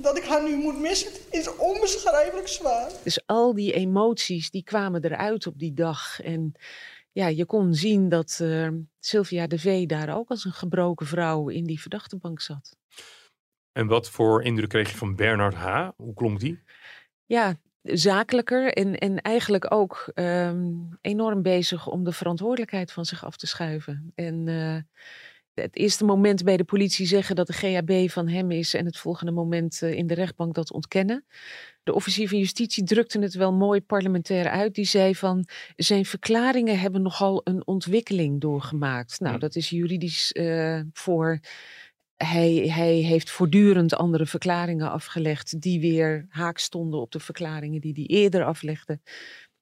Dat 0.02 0.18
ik 0.18 0.24
haar 0.24 0.44
nu 0.44 0.56
moet 0.56 0.80
missen 0.80 1.12
is 1.32 1.56
onbeschrijfelijk 1.56 2.48
zwaar. 2.48 2.92
Dus 3.04 3.24
al 3.26 3.54
die 3.54 3.74
emoties 3.74 4.52
die 4.52 4.64
kwamen 4.64 5.04
eruit 5.04 5.48
op 5.48 5.60
die 5.60 5.74
dag. 5.74 6.22
En 6.22 6.54
ja, 7.12 7.28
je 7.28 7.46
kon 7.46 7.74
zien 7.74 8.10
dat 8.10 8.40
uh, 8.42 8.70
Sylvia 9.00 9.48
de 9.48 9.60
V 9.60 9.86
daar 9.86 10.18
ook 10.18 10.30
als 10.30 10.46
een 10.46 10.52
gebroken 10.52 11.06
vrouw 11.06 11.50
in 11.50 11.64
die 11.64 11.82
verdachtebank 11.82 12.42
zat. 12.42 12.78
En 13.72 13.88
wat 13.88 14.10
voor 14.10 14.44
indruk 14.44 14.70
kreeg 14.70 14.92
je 14.92 14.98
van 14.98 15.16
Bernard 15.16 15.56
H? 15.56 15.90
Hoe 15.96 16.14
klonk 16.14 16.40
die? 16.40 16.64
Ja, 17.26 17.56
zakelijker 17.82 18.74
en, 18.74 18.98
en 18.98 19.22
eigenlijk 19.22 19.74
ook 19.74 20.12
um, 20.16 20.98
enorm 21.02 21.42
bezig 21.42 21.88
om 21.88 22.04
de 22.04 22.12
verantwoordelijkheid 22.12 22.92
van 22.92 23.06
zich 23.06 23.26
af 23.26 23.38
te 23.38 23.48
schuiven. 23.48 24.12
En 24.16 24.48
uh, 24.48 24.78
het 25.54 25.76
eerste 25.78 26.06
moment 26.06 26.44
bij 26.44 26.58
de 26.58 26.64
politie 26.64 27.06
zeggen 27.06 27.36
dat 27.36 27.48
de 27.48 27.54
GHB 27.54 28.10
van 28.10 28.28
hem 28.28 28.52
is 28.52 28.74
en 28.74 28.86
het 28.86 28.98
volgende 28.98 29.32
moment 29.32 29.82
uh, 29.84 29.94
in 29.94 30.08
de 30.08 30.14
rechtbank 30.14 30.56
dat 30.56 30.72
ontkennen. 30.72 31.26
De 31.84 31.94
officier 31.94 32.30
van 32.30 32.38
justitie 32.38 32.84
drukte 32.84 33.20
het 33.20 33.34
wel 33.34 33.54
mooi 33.54 33.82
parlementair 33.82 34.50
uit. 34.50 34.76
Die 34.76 34.86
zei 34.86 35.16
van 35.16 35.48
zijn 35.76 36.06
verklaringen 36.06 36.80
hebben 36.80 37.02
nogal 37.02 37.42
een 37.44 37.68
ontwikkeling 37.68 38.42
doorgemaakt. 38.42 39.20
Nou, 39.20 39.40
dat 39.40 39.56
is 39.56 39.70
juridisch 39.70 40.34
uh, 40.34 40.82
voor 40.94 41.40
hij, 42.16 42.54
hij, 42.54 42.94
heeft 42.94 43.30
voortdurend 43.30 43.96
andere 43.96 44.26
verklaringen 44.26 44.92
afgelegd, 44.92 45.62
die 45.62 45.80
weer 45.80 46.26
haak 46.30 46.58
stonden 46.58 47.00
op 47.00 47.12
de 47.12 47.20
verklaringen 47.20 47.82
die 47.82 47.94
hij 47.94 48.18
eerder 48.18 48.44
aflegde. 48.44 49.00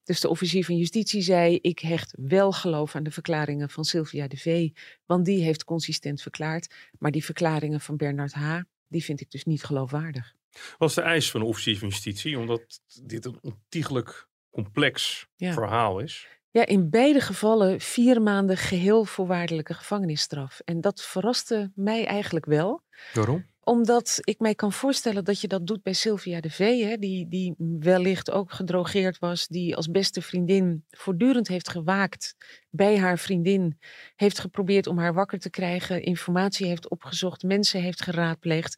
Dus 0.04 0.20
de 0.20 0.30
officier 0.30 0.66
van 0.66 0.78
justitie 0.78 1.22
zei: 1.22 1.56
Ik 1.62 1.80
hecht 1.80 2.14
wel 2.18 2.52
geloof 2.52 2.96
aan 2.96 3.04
de 3.04 3.12
verklaringen 3.12 3.70
van 3.70 3.86
Sylvia 3.86 4.28
de 4.28 4.38
V, 4.38 4.70
want 5.06 5.26
die 5.26 5.44
heeft 5.44 5.64
consistent 5.64 6.22
verklaard. 6.22 6.74
Maar 7.00 7.12
die 7.12 7.26
verklaringen 7.26 7.82
van 7.82 7.98
Bernard 7.98 8.34
H., 8.34 8.60
die 8.88 9.04
vind 9.04 9.22
ik 9.22 9.32
dus 9.32 9.44
niet 9.44 9.64
geloofwaardig. 9.64 10.34
Wat 10.78 10.90
is 10.90 10.96
de 10.96 11.02
eis 11.02 11.32
van 11.32 11.40
de 11.40 11.46
officier 11.46 11.78
van 11.78 11.88
justitie? 11.88 12.40
Omdat 12.40 12.82
dit 13.04 13.26
een 13.26 13.40
ontiegelijk 13.42 14.28
complex 14.50 15.28
ja. 15.36 15.54
verhaal 15.54 16.00
is. 16.00 16.28
Ja, 16.52 16.66
in 16.66 16.90
beide 16.90 17.20
gevallen 17.22 17.80
vier 17.80 18.22
maanden 18.22 18.58
geheel 18.58 19.06
voorwaardelijke 19.06 19.74
gevangenisstraf. 19.74 20.60
En 20.66 20.82
dat 20.82 21.02
verraste 21.02 21.72
mij 21.76 22.06
eigenlijk 22.06 22.46
wel. 22.46 22.84
Waarom? 23.14 23.46
Omdat 23.64 24.20
ik 24.22 24.40
mij 24.40 24.56
kan 24.56 24.72
voorstellen 24.72 25.24
dat 25.24 25.42
je 25.42 25.48
dat 25.48 25.68
doet 25.68 25.84
bij 25.84 25.94
Sylvia 25.94 26.42
de 26.42 26.50
V. 26.50 26.82
Hè, 26.84 26.98
die, 26.98 27.28
die 27.28 27.56
wellicht 27.80 28.32
ook 28.32 28.52
gedrogeerd 28.52 29.20
was. 29.20 29.48
Die 29.48 29.76
als 29.76 29.88
beste 29.88 30.22
vriendin 30.22 30.86
voortdurend 30.90 31.48
heeft 31.48 31.70
gewaakt 31.70 32.36
bij 32.70 33.00
haar 33.00 33.20
vriendin. 33.20 33.78
Heeft 34.16 34.40
geprobeerd 34.40 34.88
om 34.88 34.98
haar 34.98 35.14
wakker 35.14 35.40
te 35.40 35.50
krijgen. 35.50 36.04
Informatie 36.04 36.68
heeft 36.68 36.90
opgezocht. 36.90 37.44
Mensen 37.44 37.82
heeft 37.82 38.02
geraadpleegd. 38.02 38.78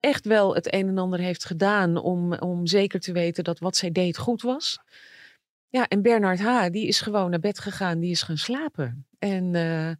Echt 0.00 0.24
wel 0.24 0.54
het 0.54 0.74
een 0.74 0.88
en 0.88 0.98
ander 0.98 1.18
heeft 1.18 1.44
gedaan 1.44 1.96
om, 1.96 2.32
om 2.32 2.66
zeker 2.66 3.00
te 3.00 3.12
weten 3.12 3.44
dat 3.44 3.58
wat 3.58 3.76
zij 3.76 3.90
deed 3.90 4.18
goed 4.18 4.42
was. 4.42 4.78
Ja, 5.68 5.88
en 5.88 6.02
Bernard 6.02 6.40
H., 6.40 6.68
die 6.70 6.86
is 6.86 7.00
gewoon 7.00 7.30
naar 7.30 7.40
bed 7.40 7.58
gegaan. 7.58 8.00
Die 8.00 8.10
is 8.10 8.22
gaan 8.22 8.38
slapen. 8.38 9.06
En... 9.18 9.54
Uh, 9.54 9.90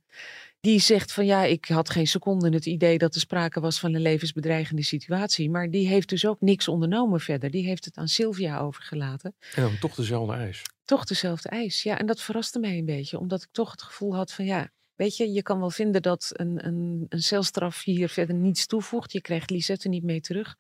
die 0.67 0.81
zegt 0.81 1.13
van 1.13 1.27
ja, 1.27 1.45
ik 1.45 1.65
had 1.65 1.91
geen 1.91 2.07
seconde 2.07 2.49
het 2.49 2.67
idee 2.67 2.99
dat 2.99 3.15
er 3.15 3.21
sprake 3.21 3.61
was 3.61 3.79
van 3.79 3.95
een 3.95 4.01
levensbedreigende 4.01 4.83
situatie. 4.83 5.51
Maar 5.51 5.71
die 5.71 5.89
heeft 5.89 6.09
dus 6.09 6.27
ook 6.27 6.41
niks 6.41 6.69
ondernomen 6.69 7.21
verder. 7.21 7.51
Die 7.51 7.67
heeft 7.67 7.85
het 7.85 7.97
aan 7.97 8.09
Sylvia 8.09 8.59
overgelaten. 8.59 9.35
En 9.55 9.63
dan 9.63 9.79
toch 9.79 9.95
dezelfde 9.95 10.35
eis. 10.35 10.63
Toch 10.85 11.05
dezelfde 11.05 11.49
eis, 11.49 11.83
ja. 11.83 11.99
En 11.99 12.07
dat 12.07 12.21
verraste 12.21 12.59
mij 12.59 12.79
een 12.79 12.85
beetje, 12.85 13.19
omdat 13.19 13.43
ik 13.43 13.49
toch 13.53 13.71
het 13.71 13.83
gevoel 13.83 14.15
had 14.15 14.33
van 14.33 14.45
ja, 14.45 14.71
weet 14.95 15.17
je, 15.17 15.33
je 15.33 15.43
kan 15.43 15.59
wel 15.59 15.71
vinden 15.71 16.03
dat 16.03 16.31
een, 16.33 16.67
een, 16.67 17.07
een 17.09 17.23
celstraf 17.23 17.85
hier 17.85 18.09
verder 18.09 18.35
niets 18.35 18.67
toevoegt. 18.67 19.13
Je 19.13 19.21
krijgt 19.21 19.51
Lisette 19.51 19.89
niet 19.89 20.05
mee 20.05 20.21
terug. 20.21 20.57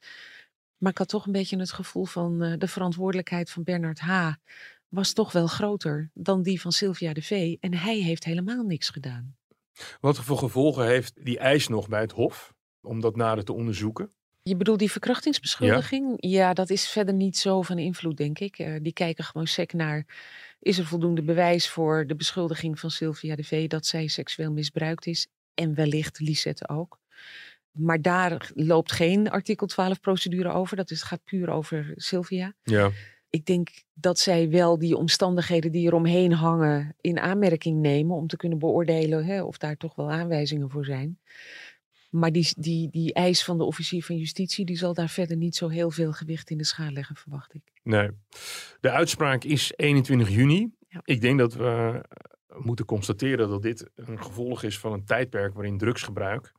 Maar 0.77 0.91
ik 0.91 0.99
had 0.99 1.09
toch 1.09 1.27
een 1.27 1.33
beetje 1.33 1.59
het 1.59 1.73
gevoel 1.73 2.05
van 2.05 2.43
uh, 2.45 2.59
de 2.59 2.69
verantwoordelijkheid 2.69 3.51
van 3.51 3.63
Bernard 3.63 4.01
H. 4.01 4.33
was 4.89 5.13
toch 5.13 5.33
wel 5.33 5.47
groter 5.47 6.11
dan 6.15 6.43
die 6.43 6.61
van 6.61 6.73
Sylvia 6.73 7.13
de 7.13 7.23
V. 7.23 7.57
En 7.61 7.75
hij 7.75 7.97
heeft 7.97 8.25
helemaal 8.25 8.63
niks 8.63 8.89
gedaan. 8.89 9.37
Wat 10.01 10.19
voor 10.19 10.39
gevolgen 10.39 10.87
heeft 10.87 11.25
die 11.25 11.39
eis 11.39 11.69
nog 11.69 11.89
bij 11.89 12.01
het 12.01 12.13
Hof 12.13 12.55
om 12.81 13.01
dat 13.01 13.17
nader 13.17 13.45
te 13.45 13.53
onderzoeken? 13.53 14.11
Je 14.43 14.57
bedoelt 14.57 14.79
die 14.79 14.91
verkrachtingsbeschuldiging? 14.91 16.15
Ja. 16.17 16.55
dat 16.55 16.71
is 16.71 16.89
verder 16.89 17.15
niet 17.15 17.37
zo 17.37 17.63
van 17.63 17.79
invloed, 17.79 18.17
denk 18.17 18.39
ik. 18.39 18.59
Uh, 18.59 18.77
die 18.83 18.93
kijken 18.93 19.25
gewoon 19.25 19.47
sec 19.47 19.73
naar, 19.73 20.07
is 20.61 20.79
er 20.79 20.87
voldoende 20.87 21.23
bewijs 21.23 21.69
voor 21.69 22.07
de 22.07 22.15
beschuldiging 22.15 22.81
van 22.81 22.91
Sylvia 22.91 23.37
de 23.37 23.45
V 23.45 23.67
dat 23.67 23.87
zij 23.87 24.07
seksueel 24.07 24.53
misbruikt 24.53 25.07
is? 25.07 25.27
En 25.55 25.75
wellicht 25.75 26.21
Lisette 26.21 26.69
ook. 26.69 26.99
Maar 27.71 28.03
daar 28.03 28.51
loopt 28.55 28.93
geen 28.93 29.31
artikel 29.31 29.67
12 29.67 30.01
procedure 30.01 30.53
over. 30.53 30.77
Dat 30.77 30.91
is, 30.91 31.03
gaat 31.03 31.25
puur 31.25 31.51
over 31.51 31.93
Sylvia. 31.97 32.55
Ja 32.63 32.91
ik 33.37 33.47
denk 33.47 33.69
dat 33.95 34.19
zij 34.19 34.51
wel 34.51 34.79
die 34.79 34.97
omstandigheden 34.97 35.73
die 35.73 35.87
eromheen 35.87 36.33
hangen 36.33 36.95
in 37.01 37.19
aanmerking 37.19 37.81
nemen 37.81 38.17
om 38.17 38.27
te 38.27 38.37
kunnen 38.37 38.59
beoordelen 38.59 39.25
hè, 39.25 39.43
of 39.43 39.59
daar 39.59 39.77
toch 39.77 39.95
wel 39.95 40.11
aanwijzingen 40.11 40.71
voor 40.71 40.85
zijn. 40.85 41.19
Maar 42.11 42.33
die, 42.33 42.49
die, 42.59 42.91
die 42.91 43.13
eis 43.13 43.45
van 43.45 43.59
de 43.59 43.65
officier 43.65 44.05
van 44.05 44.17
justitie, 44.17 44.65
die 44.65 44.77
zal 44.77 44.95
daar 44.95 45.09
verder 45.09 45.37
niet 45.37 45.57
zo 45.57 45.69
heel 45.69 45.91
veel 45.91 46.13
gewicht 46.13 46.51
in 46.51 46.59
de 46.59 46.65
schaal 46.65 46.91
leggen, 46.91 47.17
verwacht 47.17 47.55
ik. 47.55 47.63
Nee. 47.83 48.11
De 48.81 48.91
uitspraak 48.91 49.45
is 49.45 49.73
21 49.77 50.31
juni. 50.31 50.71
Ik 51.05 51.21
denk 51.21 51.39
dat 51.39 51.55
we 51.55 52.03
moeten 52.59 52.85
constateren 52.85 53.49
dat 53.49 53.63
dit 53.63 53.91
een 53.95 54.23
gevolg 54.23 54.63
is 54.63 54.79
van 54.79 54.93
een 54.93 55.05
tijdperk 55.05 55.55
waarin 55.55 55.79
drugsgebruik 55.79 56.53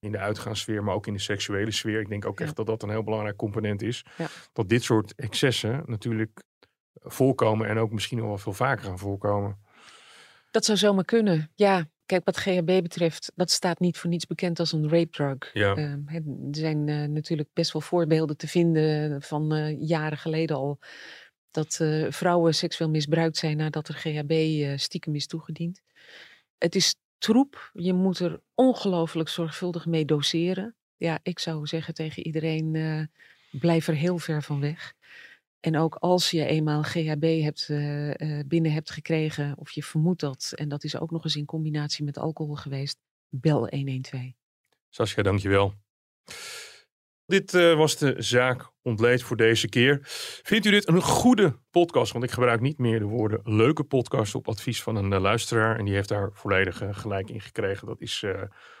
in 0.00 0.12
de 0.12 0.18
uitgaanssfeer, 0.18 0.84
maar 0.84 0.94
ook 0.94 1.06
in 1.06 1.12
de 1.12 1.18
seksuele 1.18 1.70
sfeer. 1.70 2.00
Ik 2.00 2.08
denk 2.08 2.26
ook 2.26 2.40
echt 2.40 2.56
dat 2.56 2.66
dat 2.66 2.82
een 2.82 2.90
heel 2.90 3.04
belangrijk 3.04 3.36
component 3.36 3.82
is. 3.82 4.04
Ja. 4.16 4.26
Dat 4.52 4.68
dit 4.68 4.82
soort 4.82 5.14
excessen 5.14 5.82
natuurlijk 5.86 6.42
voorkomen 6.94 7.68
en 7.68 7.78
ook 7.78 7.92
misschien 7.92 8.18
nog 8.18 8.26
wel 8.26 8.38
veel 8.38 8.52
vaker 8.52 8.84
gaan 8.84 8.98
voorkomen. 8.98 9.58
Dat 10.50 10.64
zou 10.64 10.78
zomaar 10.78 11.04
kunnen, 11.04 11.50
ja. 11.54 11.88
Kijk, 12.06 12.24
wat 12.24 12.36
GHB 12.36 12.66
betreft, 12.66 13.32
dat 13.34 13.50
staat 13.50 13.80
niet 13.80 13.98
voor 13.98 14.10
niets 14.10 14.26
bekend 14.26 14.58
als 14.58 14.72
een 14.72 14.88
rape 14.88 15.10
drug. 15.10 15.50
Ja. 15.52 15.76
Uh, 15.76 16.14
er 16.14 16.22
zijn 16.50 16.86
uh, 16.86 17.08
natuurlijk 17.08 17.48
best 17.52 17.72
wel 17.72 17.82
voorbeelden 17.82 18.36
te 18.36 18.48
vinden 18.48 19.22
van 19.22 19.54
uh, 19.54 19.80
jaren 19.80 20.18
geleden 20.18 20.56
al. 20.56 20.78
Dat 21.50 21.78
eh, 21.80 22.06
vrouwen 22.08 22.54
seksueel 22.54 22.90
misbruikt 22.90 23.36
zijn 23.36 23.56
nadat 23.56 23.88
er 23.88 23.94
GHB 23.94 24.32
stiekem 24.78 25.14
is 25.14 25.26
toegediend. 25.26 25.82
Het 26.58 26.74
is 26.74 26.94
troep. 27.20 27.70
Je 27.72 27.92
moet 27.92 28.18
er 28.18 28.40
ongelooflijk 28.54 29.28
zorgvuldig 29.28 29.86
mee 29.86 30.04
doseren. 30.04 30.74
Ja, 30.96 31.18
ik 31.22 31.38
zou 31.38 31.66
zeggen 31.66 31.94
tegen 31.94 32.26
iedereen, 32.26 32.74
uh, 32.74 33.02
blijf 33.60 33.88
er 33.88 33.94
heel 33.94 34.18
ver 34.18 34.42
van 34.42 34.60
weg. 34.60 34.94
En 35.60 35.76
ook 35.76 35.94
als 35.94 36.30
je 36.30 36.44
eenmaal 36.44 36.82
GHB 36.82 37.42
hebt, 37.42 37.68
uh, 37.68 38.08
uh, 38.08 38.40
binnen 38.46 38.72
hebt 38.72 38.90
gekregen, 38.90 39.54
of 39.56 39.70
je 39.70 39.82
vermoedt 39.82 40.20
dat, 40.20 40.52
en 40.54 40.68
dat 40.68 40.84
is 40.84 40.98
ook 40.98 41.10
nog 41.10 41.24
eens 41.24 41.36
in 41.36 41.44
combinatie 41.44 42.04
met 42.04 42.18
alcohol 42.18 42.54
geweest, 42.54 42.98
bel 43.28 43.68
112. 43.68 44.24
Sascha, 44.88 45.22
dankjewel. 45.22 45.74
Dit 47.30 47.54
uh, 47.54 47.76
was 47.76 47.96
de 47.96 48.14
zaak 48.18 48.70
ontleed 48.82 49.22
voor 49.22 49.36
deze 49.36 49.68
keer. 49.68 49.98
Vindt 50.42 50.66
u 50.66 50.70
dit 50.70 50.88
een 50.88 51.02
goede 51.02 51.58
podcast? 51.70 52.12
Want 52.12 52.24
ik 52.24 52.30
gebruik 52.30 52.60
niet 52.60 52.78
meer 52.78 52.98
de 52.98 53.04
woorden 53.04 53.40
leuke 53.44 53.84
podcast 53.84 54.34
op 54.34 54.48
advies 54.48 54.82
van 54.82 54.96
een 54.96 55.12
uh, 55.12 55.20
luisteraar. 55.20 55.78
En 55.78 55.84
die 55.84 55.94
heeft 55.94 56.08
daar 56.08 56.30
volledig 56.32 56.82
uh, 56.82 56.88
gelijk 56.92 57.30
in 57.30 57.40
gekregen. 57.40 57.86
Dat 57.86 58.00
is 58.00 58.24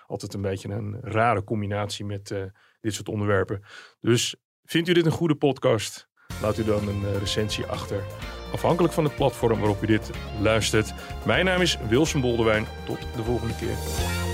altijd 0.06 0.34
een 0.34 0.40
beetje 0.40 0.68
een 0.68 0.98
rare 1.00 1.44
combinatie 1.44 2.04
met 2.04 2.34
dit 2.80 2.94
soort 2.94 3.08
onderwerpen. 3.08 3.62
Dus 4.00 4.34
vindt 4.64 4.88
u 4.88 4.92
dit 4.92 5.06
een 5.06 5.12
goede 5.12 5.34
podcast? 5.36 6.08
Laat 6.42 6.58
u 6.58 6.64
dan 6.64 6.88
een 6.88 7.18
recensie 7.18 7.64
achter. 7.64 8.02
Afhankelijk 8.52 8.94
van 8.94 9.04
het 9.04 9.14
platform 9.16 9.58
waarop 9.58 9.82
u 9.82 9.86
dit 9.86 10.10
luistert. 10.40 10.94
Mijn 11.26 11.44
naam 11.44 11.60
is 11.60 11.78
Wilson 11.88 12.20
Boldewijn. 12.20 12.66
Tot 12.86 12.98
de 13.16 13.22
volgende 13.22 13.54
keer. 13.54 14.29